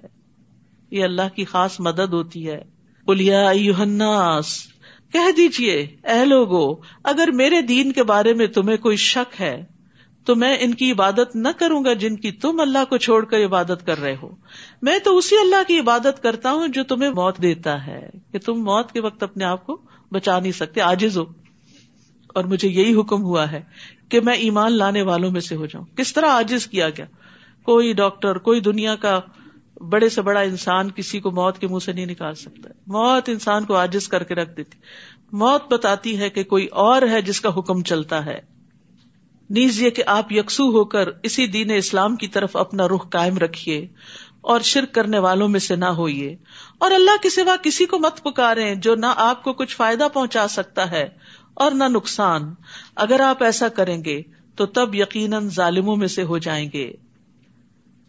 یہ 0.91 1.03
اللہ 1.03 1.35
کی 1.35 1.45
خاص 1.45 1.79
مدد 1.79 2.13
ہوتی 2.13 2.47
ہے۔ 2.47 2.63
بولیا 3.05 3.49
الناس، 3.49 4.67
کہہ 5.13 5.31
دیجیے 5.37 5.75
اے 6.03 6.25
لوگو، 6.25 6.81
اگر 7.03 7.29
میرے 7.33 7.61
دین 7.61 7.91
کے 7.91 8.03
بارے 8.03 8.33
میں 8.33 8.47
تمہیں 8.47 8.77
کوئی 8.77 8.97
شک 8.97 9.41
ہے 9.41 9.78
تو 10.25 10.35
میں 10.35 10.57
ان 10.59 10.73
کی 10.73 10.91
عبادت 10.91 11.35
نہ 11.35 11.47
کروں 11.57 11.85
گا 11.85 11.93
جن 11.93 12.15
کی 12.15 12.31
تم 12.31 12.59
اللہ 12.59 12.85
کو 12.89 12.97
چھوڑ 12.97 13.25
کر 13.25 13.45
عبادت 13.45 13.85
کر 13.85 13.99
رہے 13.99 14.15
ہو۔ 14.21 14.35
میں 14.81 14.99
تو 14.99 15.17
اسی 15.17 15.37
اللہ 15.37 15.63
کی 15.67 15.79
عبادت 15.79 16.23
کرتا 16.23 16.51
ہوں 16.51 16.67
جو 16.67 16.83
تمہیں 16.83 17.09
موت 17.09 17.41
دیتا 17.41 17.87
ہے 17.87 18.09
کہ 18.31 18.39
تم 18.39 18.53
موت 18.53 18.91
کے 18.91 19.01
وقت 19.01 19.23
اپنے 19.23 19.45
آپ 19.45 19.65
کو 19.65 19.81
بچا 20.11 20.39
نہیں 20.39 20.51
سکتے 20.51 20.81
آجز 20.81 21.17
ہو۔ 21.17 21.25
اور 22.27 22.43
مجھے 22.43 22.69
یہی 22.69 22.95
حکم 22.95 23.23
ہوا 23.23 23.51
ہے 23.51 23.61
کہ 24.09 24.21
میں 24.21 24.33
ایمان 24.33 24.71
لانے 24.73 25.01
والوں 25.01 25.31
میں 25.31 25.41
سے 25.41 25.55
ہو 25.55 25.65
جاؤں۔ 25.65 25.85
کس 25.97 26.13
طرح 26.13 26.25
آجز 26.25 26.67
کیا 26.67 26.89
گیا؟ 26.89 27.05
کوئی 27.63 27.93
ڈاکٹر، 27.93 28.37
کوئی 28.37 28.59
دنیا 28.59 28.95
کا 28.95 29.19
بڑے 29.89 30.09
سے 30.09 30.21
بڑا 30.21 30.39
انسان 30.39 30.91
کسی 30.91 31.19
کو 31.19 31.31
موت 31.31 31.57
کے 31.57 31.67
منہ 31.67 31.79
سے 31.79 31.93
نہیں 31.93 32.05
نکال 32.05 32.35
سکتا۔ 32.35 32.69
موت 32.87 33.29
انسان 33.29 33.65
کو 33.65 33.75
آجز 33.75 34.07
کر 34.07 34.23
کے 34.23 34.35
رکھ 34.35 34.57
دیتی۔ 34.57 34.77
موت 35.31 35.73
بتاتی 35.73 36.19
ہے 36.19 36.29
کہ 36.29 36.43
کوئی 36.43 36.65
اور 36.65 37.01
ہے 37.01 37.21
جس 37.21 37.41
کا 37.41 37.49
حکم 37.57 37.81
چلتا 37.81 38.25
ہے۔ 38.25 38.58
نیز 39.49 39.81
یہ 39.81 39.89
کہ 39.89 40.03
آپ 40.07 40.31
یکسو 40.31 40.63
ہو 40.63 40.85
کر 40.85 41.09
اسی 41.23 41.47
دین 41.47 41.71
اسلام 41.71 42.15
کی 42.15 42.27
طرف 42.27 42.55
اپنا 42.55 42.87
رخ 42.87 43.09
قائم 43.09 43.37
رکھیے 43.37 43.87
اور 44.41 44.59
شرک 44.59 44.93
کرنے 44.93 45.19
والوں 45.19 45.49
میں 45.49 45.59
سے 45.59 45.75
نہ 45.75 45.85
ہوئیے۔ 45.85 46.35
اور 46.77 46.91
اللہ 46.91 47.11
کے 47.23 47.29
سوا 47.29 47.55
کسی 47.63 47.85
کو 47.85 47.99
مت 47.99 48.23
پکارے 48.23 48.75
جو 48.75 48.95
نہ 48.95 49.05
آپ 49.15 49.43
کو 49.43 49.53
کچھ 49.53 49.75
فائدہ 49.75 50.07
پہنچا 50.13 50.47
سکتا 50.47 50.91
ہے 50.91 51.09
اور 51.53 51.71
نہ 51.71 51.83
نقصان۔ 51.83 52.53
اگر 52.95 53.19
آپ 53.19 53.43
ایسا 53.43 53.67
کریں 53.67 54.03
گے 54.05 54.21
تو 54.55 54.65
تب 54.65 54.95
یقیناً 54.95 55.49
ظالموں 55.49 55.95
میں 55.95 56.07
سے 56.07 56.23
ہو 56.23 56.37
جائیں 56.37 56.69
گے۔ 56.73 56.93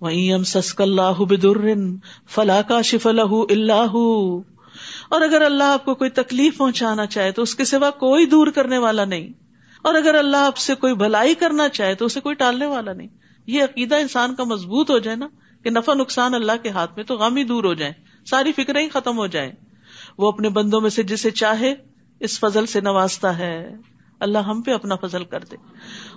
وہیں 0.00 0.42
سسک 0.42 0.81
اللہ 0.81 1.22
بدر 1.22 1.74
فلا 2.29 2.62
کا 2.62 2.83
شف 2.83 3.07
اللہ 3.07 3.33
اللہ 3.50 3.96
اور 5.09 5.20
اگر 5.20 5.42
اللہ 5.42 5.64
آپ 5.64 5.85
کو 5.85 5.94
کوئی 5.94 6.11
تکلیف 6.11 6.57
پہنچانا 6.57 7.07
چاہے 7.07 7.33
تو 7.33 7.42
اس 7.42 7.55
کے 7.55 7.64
سوا 7.64 7.90
کوئی 7.90 8.26
دور 8.26 8.46
کرنے 8.46 8.79
والا 8.79 9.05
نہیں۔ 9.05 9.29
اور 9.83 9.95
اگر 9.95 10.14
اللہ 10.14 10.37
آپ 10.37 10.57
سے 10.57 10.75
کوئی 10.75 10.95
بھلائی 10.95 11.35
کرنا 11.35 11.69
چاہے 11.69 11.95
تو 11.95 12.05
اسے 12.05 12.21
کوئی 12.21 12.35
ٹالنے 12.35 12.66
والا 12.66 12.93
نہیں۔ 12.93 13.09
یہ 13.47 13.64
عقیدہ 13.64 13.95
انسان 13.95 14.35
کا 14.35 14.45
مضبوط 14.45 14.90
ہو 14.90 14.99
جائے 14.99 15.16
نا 15.16 15.29
کہ 15.64 15.71
نفع 15.71 15.95
نقصان 15.95 16.35
اللہ 16.35 16.53
کے 16.62 16.69
ہاتھ 16.69 16.90
میں 16.97 17.05
تو 17.05 17.16
غم 17.16 17.37
ہی 17.37 17.45
دور 17.45 17.64
ہو 17.64 17.75
جائیں، 17.75 17.95
ساری 18.27 18.53
فکریں 18.53 18.85
ہی 18.85 18.88
ختم 18.88 19.19
ہو 19.19 19.27
جائیں۔ 19.27 19.53
وہ 20.19 20.29
اپنے 20.29 20.49
بندوں 20.49 20.81
میں 20.81 20.90
سے 20.90 21.03
جسے 21.03 21.31
چاہے 21.31 21.75
اس 22.21 22.40
فضل 22.40 22.66
سے 22.66 22.81
نوازتا 22.81 23.38
ہے۔ 23.38 23.77
اللہ 24.21 24.38
ہم 24.38 24.62
پہ 24.62 24.71
اپنا 24.71 24.95
فضل 24.97 25.25
کر 25.25 25.40
دے۔ 25.40 25.57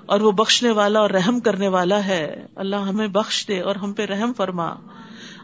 اور 0.06 0.22
وہ 0.22 0.32
بخشنے 0.32 0.72
والا 0.72 1.00
اور 1.00 1.10
رحم 1.10 1.40
کرنے 1.40 1.68
والا 1.68 2.06
ہے۔ 2.06 2.46
اللہ 2.56 2.76
ہمیں 2.76 3.08
بخش 3.08 3.48
دے 3.48 3.60
اور 3.60 3.76
ہم 3.76 3.94
پہ 3.94 4.06
رحم 4.06 4.34
فرما۔ 4.34 4.76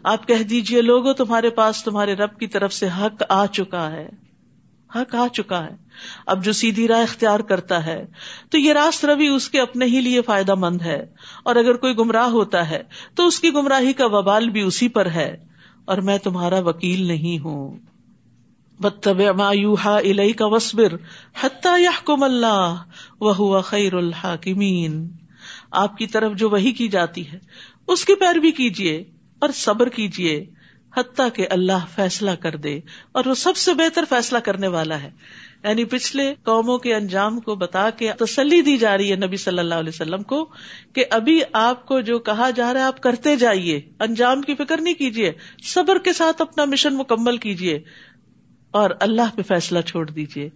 آپ 0.04 0.28
کہہ 0.28 0.42
دیجیے، 0.42 0.82
لوگوں 0.82 1.14
تمہارے 1.14 1.50
پاس 1.50 1.84
تمہارے 1.84 2.14
رب 2.14 2.38
کی 2.38 2.46
طرف 2.46 2.72
سے 2.72 2.88
حق 2.88 3.22
آ 3.28 3.46
چکا 3.46 3.92
ہے۔ 3.92 4.08
ہاں، 4.94 5.02
حق 5.02 5.14
آ 5.14 5.28
چکا 5.28 5.64
ہے۔ 5.64 5.76
اب 6.26 6.44
جو 6.44 6.52
سیدھی 6.52 6.88
راہ 6.88 7.02
اختیار 7.02 7.40
کرتا 7.40 7.86
ہے، 7.86 8.06
تو 8.50 8.58
یہ 8.58 8.72
راست 8.72 9.04
روی 9.04 9.28
اس 9.28 9.48
کے 9.48 9.60
اپنے 9.60 9.84
ہی 9.84 10.00
لیے 10.00 10.22
فائدہ 10.22 10.54
مند 10.54 10.82
ہے۔ 10.82 11.06
اور 11.44 11.56
اگر 11.56 11.74
کوئی 11.74 11.96
گمراہ 11.98 12.28
ہوتا 12.28 12.70
ہے، 12.70 12.82
تو 13.14 13.26
اس 13.26 13.40
کی 13.40 13.50
گمراہی 13.50 13.92
کا 13.92 14.06
وبال 14.06 14.50
بھی 14.50 14.60
اسی 14.60 14.88
پر 14.88 15.10
ہے۔ 15.10 15.50
اور 15.84 15.98
میں 15.98 16.18
تمہارا 16.18 16.58
وکیل 16.58 17.02
نہیں 17.02 17.44
ہوں۔ 17.44 17.76
الئی 19.84 20.32
کا 20.32 20.46
وسبر 20.46 20.94
حتم 21.40 22.22
اللہ 22.22 22.76
وہ 23.20 23.60
خیر 23.60 23.94
الحاکمین۔ 23.94 25.08
آپ 25.70 25.96
کی 25.96 26.06
طرف 26.06 26.32
جو 26.32 26.50
وہی 26.50 26.72
کی 26.72 26.88
جاتی 26.88 27.32
ہے، 27.32 27.38
اس 27.86 28.04
کی 28.04 28.14
پیروی 28.14 28.50
کیجیے 28.50 29.04
اور 29.38 29.48
صبر 29.54 29.88
کیجیے 29.88 30.46
حتیٰ 30.96 31.28
کہ 31.34 31.46
اللہ 31.50 31.84
فیصلہ 31.94 32.30
کر 32.30 32.56
دے 32.56 32.80
اور 33.12 33.24
وہ 33.24 33.34
سب 33.34 33.56
سے 33.56 33.74
بہتر 33.74 34.04
فیصلہ 34.08 34.38
کرنے 34.38 34.68
والا 34.68 35.02
ہے۔ 35.02 35.10
یعنی 35.64 35.84
پچھلے 35.84 36.34
قوموں 36.42 36.78
کے 36.78 36.94
انجام 36.94 37.40
کو 37.40 37.54
بتا 37.54 37.90
کے 37.90 38.12
تسلی 38.18 38.62
دی 38.62 38.76
جا 38.76 38.96
رہی 38.96 39.10
ہے 39.10 39.16
نبی 39.16 39.36
صلی 39.36 39.58
اللہ 39.58 39.74
علیہ 39.74 39.88
وسلم 39.88 40.22
کو 40.22 40.50
کہ 40.92 41.04
ابھی 41.10 41.40
آپ 41.52 41.86
کو 41.86 42.00
جو 42.00 42.18
کہا 42.18 42.50
جا 42.50 42.72
رہا 42.72 42.80
ہے 42.80 42.84
آپ 42.84 43.00
کرتے 43.00 43.36
جائیے، 43.36 43.80
انجام 44.00 44.42
کی 44.42 44.54
فکر 44.54 44.80
نہیں 44.80 44.94
کیجیے، 44.94 45.32
صبر 45.62 45.98
کے 45.98 46.12
ساتھ 46.12 46.42
اپنا 46.42 46.64
مشن 46.64 46.96
مکمل 46.96 47.36
کیجیے 47.36 47.80
اور 48.70 48.90
اللہ 49.00 49.36
پہ 49.36 49.42
فیصلہ 49.42 49.80
چھوڑ 49.80 50.10
دیجیے۔ 50.10 50.48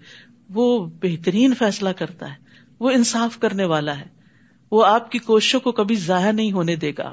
وہ 0.54 0.86
بہترین 1.02 1.54
فیصلہ 1.54 1.88
کرتا 1.88 2.30
ہے، 2.30 2.36
وہ 2.80 2.90
انصاف 2.90 3.38
کرنے 3.38 3.64
والا 3.64 3.98
ہے۔ 3.98 4.06
وہ 4.70 4.84
آپ 4.84 5.10
کی 5.10 5.18
کوششوں 5.18 5.60
کو 5.60 5.72
کبھی 5.72 5.94
ضائع 5.94 6.32
نہیں 6.32 6.52
ہونے 6.52 6.76
دے 6.76 6.92
گا۔ 6.98 7.12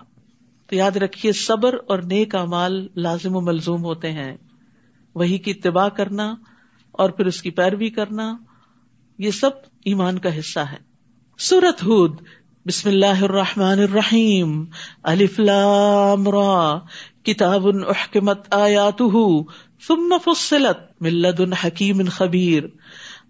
تو 0.72 0.76
یاد 0.76 0.98
رکھیے، 0.98 1.32
صبر 1.32 1.74
اور 1.88 2.00
نیک 2.00 2.36
امال 2.36 2.88
لازم 2.96 3.36
و 3.36 3.42
ملزوم 3.42 3.84
ہوتے 3.84 4.12
ہیں۔ 4.12 4.38
وہی 5.16 5.38
کی 5.38 5.52
اتباع 5.52 5.90
کرنا 5.90 6.36
اور 6.92 7.10
پھر 7.10 7.26
اس 7.26 7.42
کی 7.42 7.50
پیروی 7.50 7.90
کرنا، 7.90 8.38
یہ 9.18 9.32
سب 9.32 9.50
ایمان 9.86 10.20
کا 10.20 10.40
حصہ 10.40 10.60
ہے۔ 10.60 10.78
سورت 11.40 11.84
ہود۔ 11.84 12.22
بسم 12.66 12.90
اللہ 12.90 13.24
الرحمن 13.24 13.80
الرحیم۔ 13.80 14.66
الف 15.04 15.40
لام 15.40 16.30
را۔ 16.30 16.80
کتاب 17.24 17.68
احکمت 17.68 18.54
آیاتہ۔ 18.54 19.44
ثم 19.88 20.14
فصلت 20.26 21.02
من 21.02 21.14
لدن 21.14 21.54
حکیم 21.54 22.02
خبیر۔ 22.12 22.64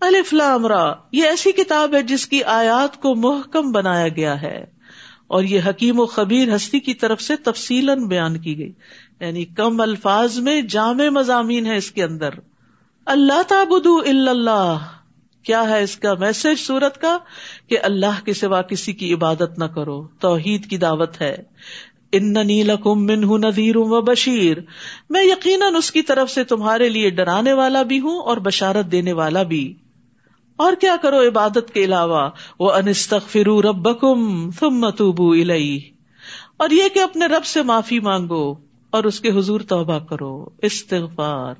الف 0.01 0.33
لام 0.33 0.67
را۔ 0.67 0.93
یہ 1.11 1.23
ایسی 1.23 1.51
کتاب 1.51 1.95
ہے 1.95 2.03
جس 2.03 2.27
کی 2.27 2.43
آیات 2.43 3.01
کو 3.01 3.15
محکم 3.15 3.71
بنایا 3.71 4.07
گیا 4.07 4.41
ہے۔ 4.41 4.80
اور 5.31 5.43
یہ 5.43 5.59
حکیم 5.65 5.99
و 5.99 6.05
خبیر 6.05 6.55
ہستی 6.55 6.79
کی 6.79 6.93
طرف 6.93 7.21
سے 7.21 7.35
تفصیل 7.35 7.95
بیان 7.95 8.37
کی 8.37 8.57
گئی۔ 8.57 8.71
یعنی 9.19 9.45
کم 9.45 9.81
الفاظ 9.81 10.39
میں 10.39 10.61
جامع 10.61 11.09
مضامین 11.09 11.65
ہے 11.65 11.77
اس 11.77 11.91
کے 11.91 12.03
اندر۔ 12.03 12.29
اللہ 13.05 13.41
تابود 13.47 13.87
اللہ۔ 14.27 14.77
کیا 15.43 15.69
ہے 15.69 15.83
اس 15.83 15.97
کا 15.97 16.13
میسج 16.13 16.59
سورت 16.59 17.01
کا؟ 17.01 17.17
کہ 17.67 17.77
اللہ 17.83 18.25
کے 18.25 18.33
سوا 18.33 18.61
کسی 18.61 18.93
کی 18.93 19.13
عبادت 19.13 19.59
نہ 19.59 19.63
کرو۔ 19.63 20.07
توحید 20.19 20.69
کی 20.69 20.77
دعوت 20.77 21.21
ہے۔ 21.21 21.35
ان 22.11 22.33
نیل 22.47 22.71
من 22.85 23.23
ہوں 23.23 23.37
نذیر 23.37 23.77
و 23.77 24.01
بشیر۔ 24.01 24.57
میں 25.09 25.23
یقیناً 25.23 25.75
اس 25.75 25.91
کی 25.91 26.01
طرف 26.01 26.31
سے 26.31 26.43
تمہارے 26.43 26.89
لیے 26.89 27.09
ڈرانے 27.09 27.53
والا 27.53 27.81
بھی 27.81 27.99
ہوں 27.99 28.19
اور 28.19 28.37
بشارت 28.37 28.91
دینے 28.91 29.13
والا 29.13 29.43
بھی۔ 29.43 29.73
اور 30.55 30.73
کیا 30.81 30.95
کرو 31.01 31.27
عبادت 31.27 31.73
کے 31.73 31.83
علاوہ؟ 31.83 32.29
وہ 32.59 32.71
انستخ 32.71 33.29
فرو 33.29 33.61
رب 33.61 33.93
تم 33.93 34.69
متوبو 34.69 35.31
الئی 35.31 35.91
اور 36.57 36.69
یہ 36.69 36.83
کہ 36.93 36.99
اپنے 36.99 37.25
رب 37.25 37.45
سے 37.45 37.61
معافی 37.61 37.99
مانگو 37.99 38.53
اور 38.89 39.03
اس 39.03 39.19
کے 39.19 39.31
حضور 39.31 39.61
توبہ 39.61 39.99
کرو۔ 39.99 40.45
استغفار۔ 40.61 41.53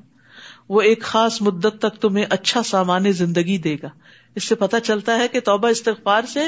وہ 0.70 0.82
ایک 0.82 1.02
خاص 1.02 1.42
مدت 1.42 1.76
تک 1.80 2.02
تمہیں 2.02 2.26
اچھا 2.30 2.64
سامان 2.64 3.12
زندگی 3.12 3.58
دے 3.58 3.76
گا۔ 3.84 3.90
اس 4.36 4.44
سے 4.44 4.56
پتا 4.56 4.80
چلتا 4.80 5.20
ہے 5.20 5.28
کہ 5.28 5.40
توبہ 5.40 5.68
استغفار 5.68 6.22
سے 6.22 6.40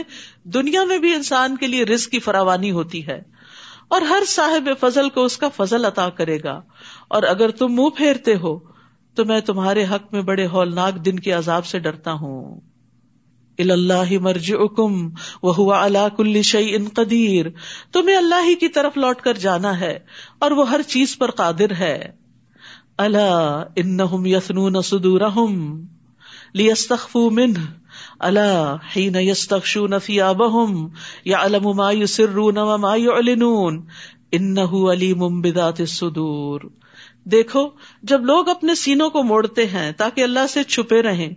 دنیا 0.43 0.83
میں 0.83 0.97
بھی 0.97 1.13
انسان 1.13 1.57
کے 1.57 1.67
لیے 1.67 1.83
رزق 1.83 2.09
کی 2.09 2.19
فراوانی 2.19 2.71
ہوتی 2.71 3.07
ہے۔ 3.07 3.21
اور 3.87 4.01
ہر 4.01 4.23
صاحب 4.27 4.69
فضل 4.79 5.09
کو 5.09 5.25
اس 5.25 5.37
کا 5.37 5.49
فضل 5.49 5.85
عطا 5.85 6.09
کرے 6.09 6.37
گا۔ 6.43 6.61
اور 7.07 7.23
اگر 7.23 7.49
تم 7.49 7.67
منہ 7.73 7.89
پھیرتے 7.89 8.35
ہو 8.35 8.72
تو 9.15 9.25
میں 9.25 9.41
تمہارے 9.41 9.85
حق 9.85 10.13
میں 10.13 10.21
بڑے 10.21 10.47
ہولناک 10.47 11.05
دن 11.05 11.19
کے 11.19 11.31
عذاب 11.31 11.65
سے 11.65 11.79
ڈرتا 11.79 12.13
ہوں۔ 12.13 12.61
اللہ 13.59 14.19
مرج 14.21 14.53
اکم 14.59 15.09
وہ 15.43 15.73
اللہ 15.73 16.15
کل 16.17 16.41
شعی 16.41 16.75
ان 16.75 16.87
قدیر 16.93 17.45
تمہیں 17.91 18.15
اللہ 18.15 18.47
ہی 18.47 18.55
کی 18.55 18.67
طرف 18.67 18.97
لوٹ 18.97 19.21
کر 19.21 19.33
جانا 19.33 19.79
ہے 19.79 19.99
اور 20.39 20.51
وہ 20.51 20.69
ہر 20.69 20.81
چیز 20.81 21.17
پر 21.17 21.31
قادر 21.31 21.73
ہے۔ 21.79 22.11
اللہ 22.97 23.63
ان 23.75 23.99
یسنون 24.25 24.81
سدور 24.81 25.21
لیستخفو 26.53 27.29
من 27.29 27.53
اللہ 28.19 28.75
حین 28.95 29.15
یستخشون 29.15 29.93
ثیابہم 30.05 30.87
یعلم 31.25 31.69
ما 31.75 31.91
یسرون 31.91 32.57
وما 32.57 32.95
یعلنون 32.95 33.85
انہو 34.31 34.91
علیم 34.91 35.41
بذات 35.41 35.79
الصدور۔ 35.79 36.61
دیکھو، 37.25 37.69
جب 38.03 38.25
لوگ 38.25 38.49
اپنے 38.49 38.75
سینوں 38.75 39.09
کو 39.09 39.23
موڑتے 39.23 39.67
ہیں 39.67 39.91
تاکہ 39.91 40.23
اللہ 40.23 40.47
سے 40.49 40.63
چھپے 40.63 41.01
رہیں 41.01 41.33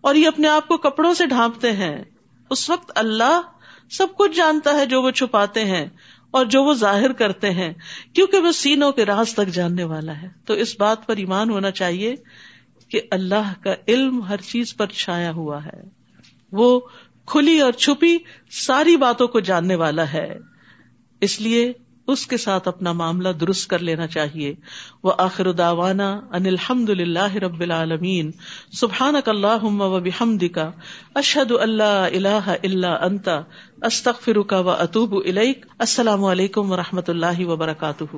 اور 0.00 0.14
یہ 0.14 0.28
اپنے 0.28 0.48
آپ 0.48 0.68
کو 0.68 0.76
کپڑوں 0.76 1.14
سے 1.14 1.26
ڈھانپتے 1.26 1.72
ہیں، 1.72 2.04
اس 2.50 2.70
وقت 2.70 2.92
اللہ 2.94 3.40
سب 3.90 4.06
کچھ 4.16 4.36
جانتا 4.36 4.74
ہے 4.74 4.86
جو 4.86 5.02
وہ 5.02 5.10
چھپاتے 5.10 5.64
ہیں 5.64 5.86
اور 6.30 6.46
جو 6.46 6.64
وہ 6.64 6.74
ظاہر 6.74 7.12
کرتے 7.12 7.50
ہیں، 7.50 7.72
کیونکہ 8.14 8.38
وہ 8.38 8.52
سینوں 8.52 8.92
کے 8.92 9.04
راز 9.04 9.34
تک 9.34 9.48
جاننے 9.48 9.84
والا 9.84 10.22
ہے۔ 10.22 10.28
تو 10.44 10.54
اس 10.54 10.80
بات 10.80 11.06
پر 11.06 11.16
ایمان 11.16 11.50
ہونا 11.50 11.70
چاہیے 11.70 12.14
کہ 12.88 13.00
اللہ 13.10 13.52
کا 13.62 13.74
علم 13.88 14.22
ہر 14.22 14.36
چیز 14.36 14.76
پر 14.76 14.86
چھایا 14.86 15.30
ہوا 15.30 15.64
ہے۔ 15.64 15.82
وہ 16.52 16.80
کھلی 17.26 17.60
اور 17.60 17.72
چھپی 17.72 18.18
ساری 18.50 18.96
باتوں 18.96 19.28
کو 19.28 19.40
جاننے 19.40 19.74
والا 19.74 20.12
ہے۔ 20.12 20.38
اس 21.20 21.40
لیے 21.40 21.72
اس 22.10 22.26
کے 22.26 22.36
ساتھ 22.36 22.68
اپنا 22.68 22.92
معاملہ 22.92 23.28
درست 23.28 23.70
کر 23.70 23.78
لینا 23.78 24.06
چاہیے۔ 24.06 24.54
وہ 25.02 25.12
آخر 25.18 25.52
داوانا 25.52 26.20
ان 26.32 26.46
الحمد 26.46 26.90
للہ 26.90 27.34
رب 27.34 27.60
العالمین۔ 27.60 28.30
سبحان 28.72 29.14
اللہ 29.26 29.64
و 29.64 30.00
بحمد 30.00 30.44
کا 30.54 30.70
اشد 31.14 31.52
اللہ 31.60 31.82
اللہ 31.82 32.54
اللہ 32.62 32.86
انتا 32.86 33.40
استخ 33.82 34.22
فرکا 34.22 34.58
و 34.58 34.70
اطوب 34.70 35.14
السلام 35.78 36.24
علیکم 36.24 36.72
و 36.72 36.76
رحمۃ 36.76 37.08
اللہ 37.08 37.46
وبرکاتہ۔ 37.46 38.16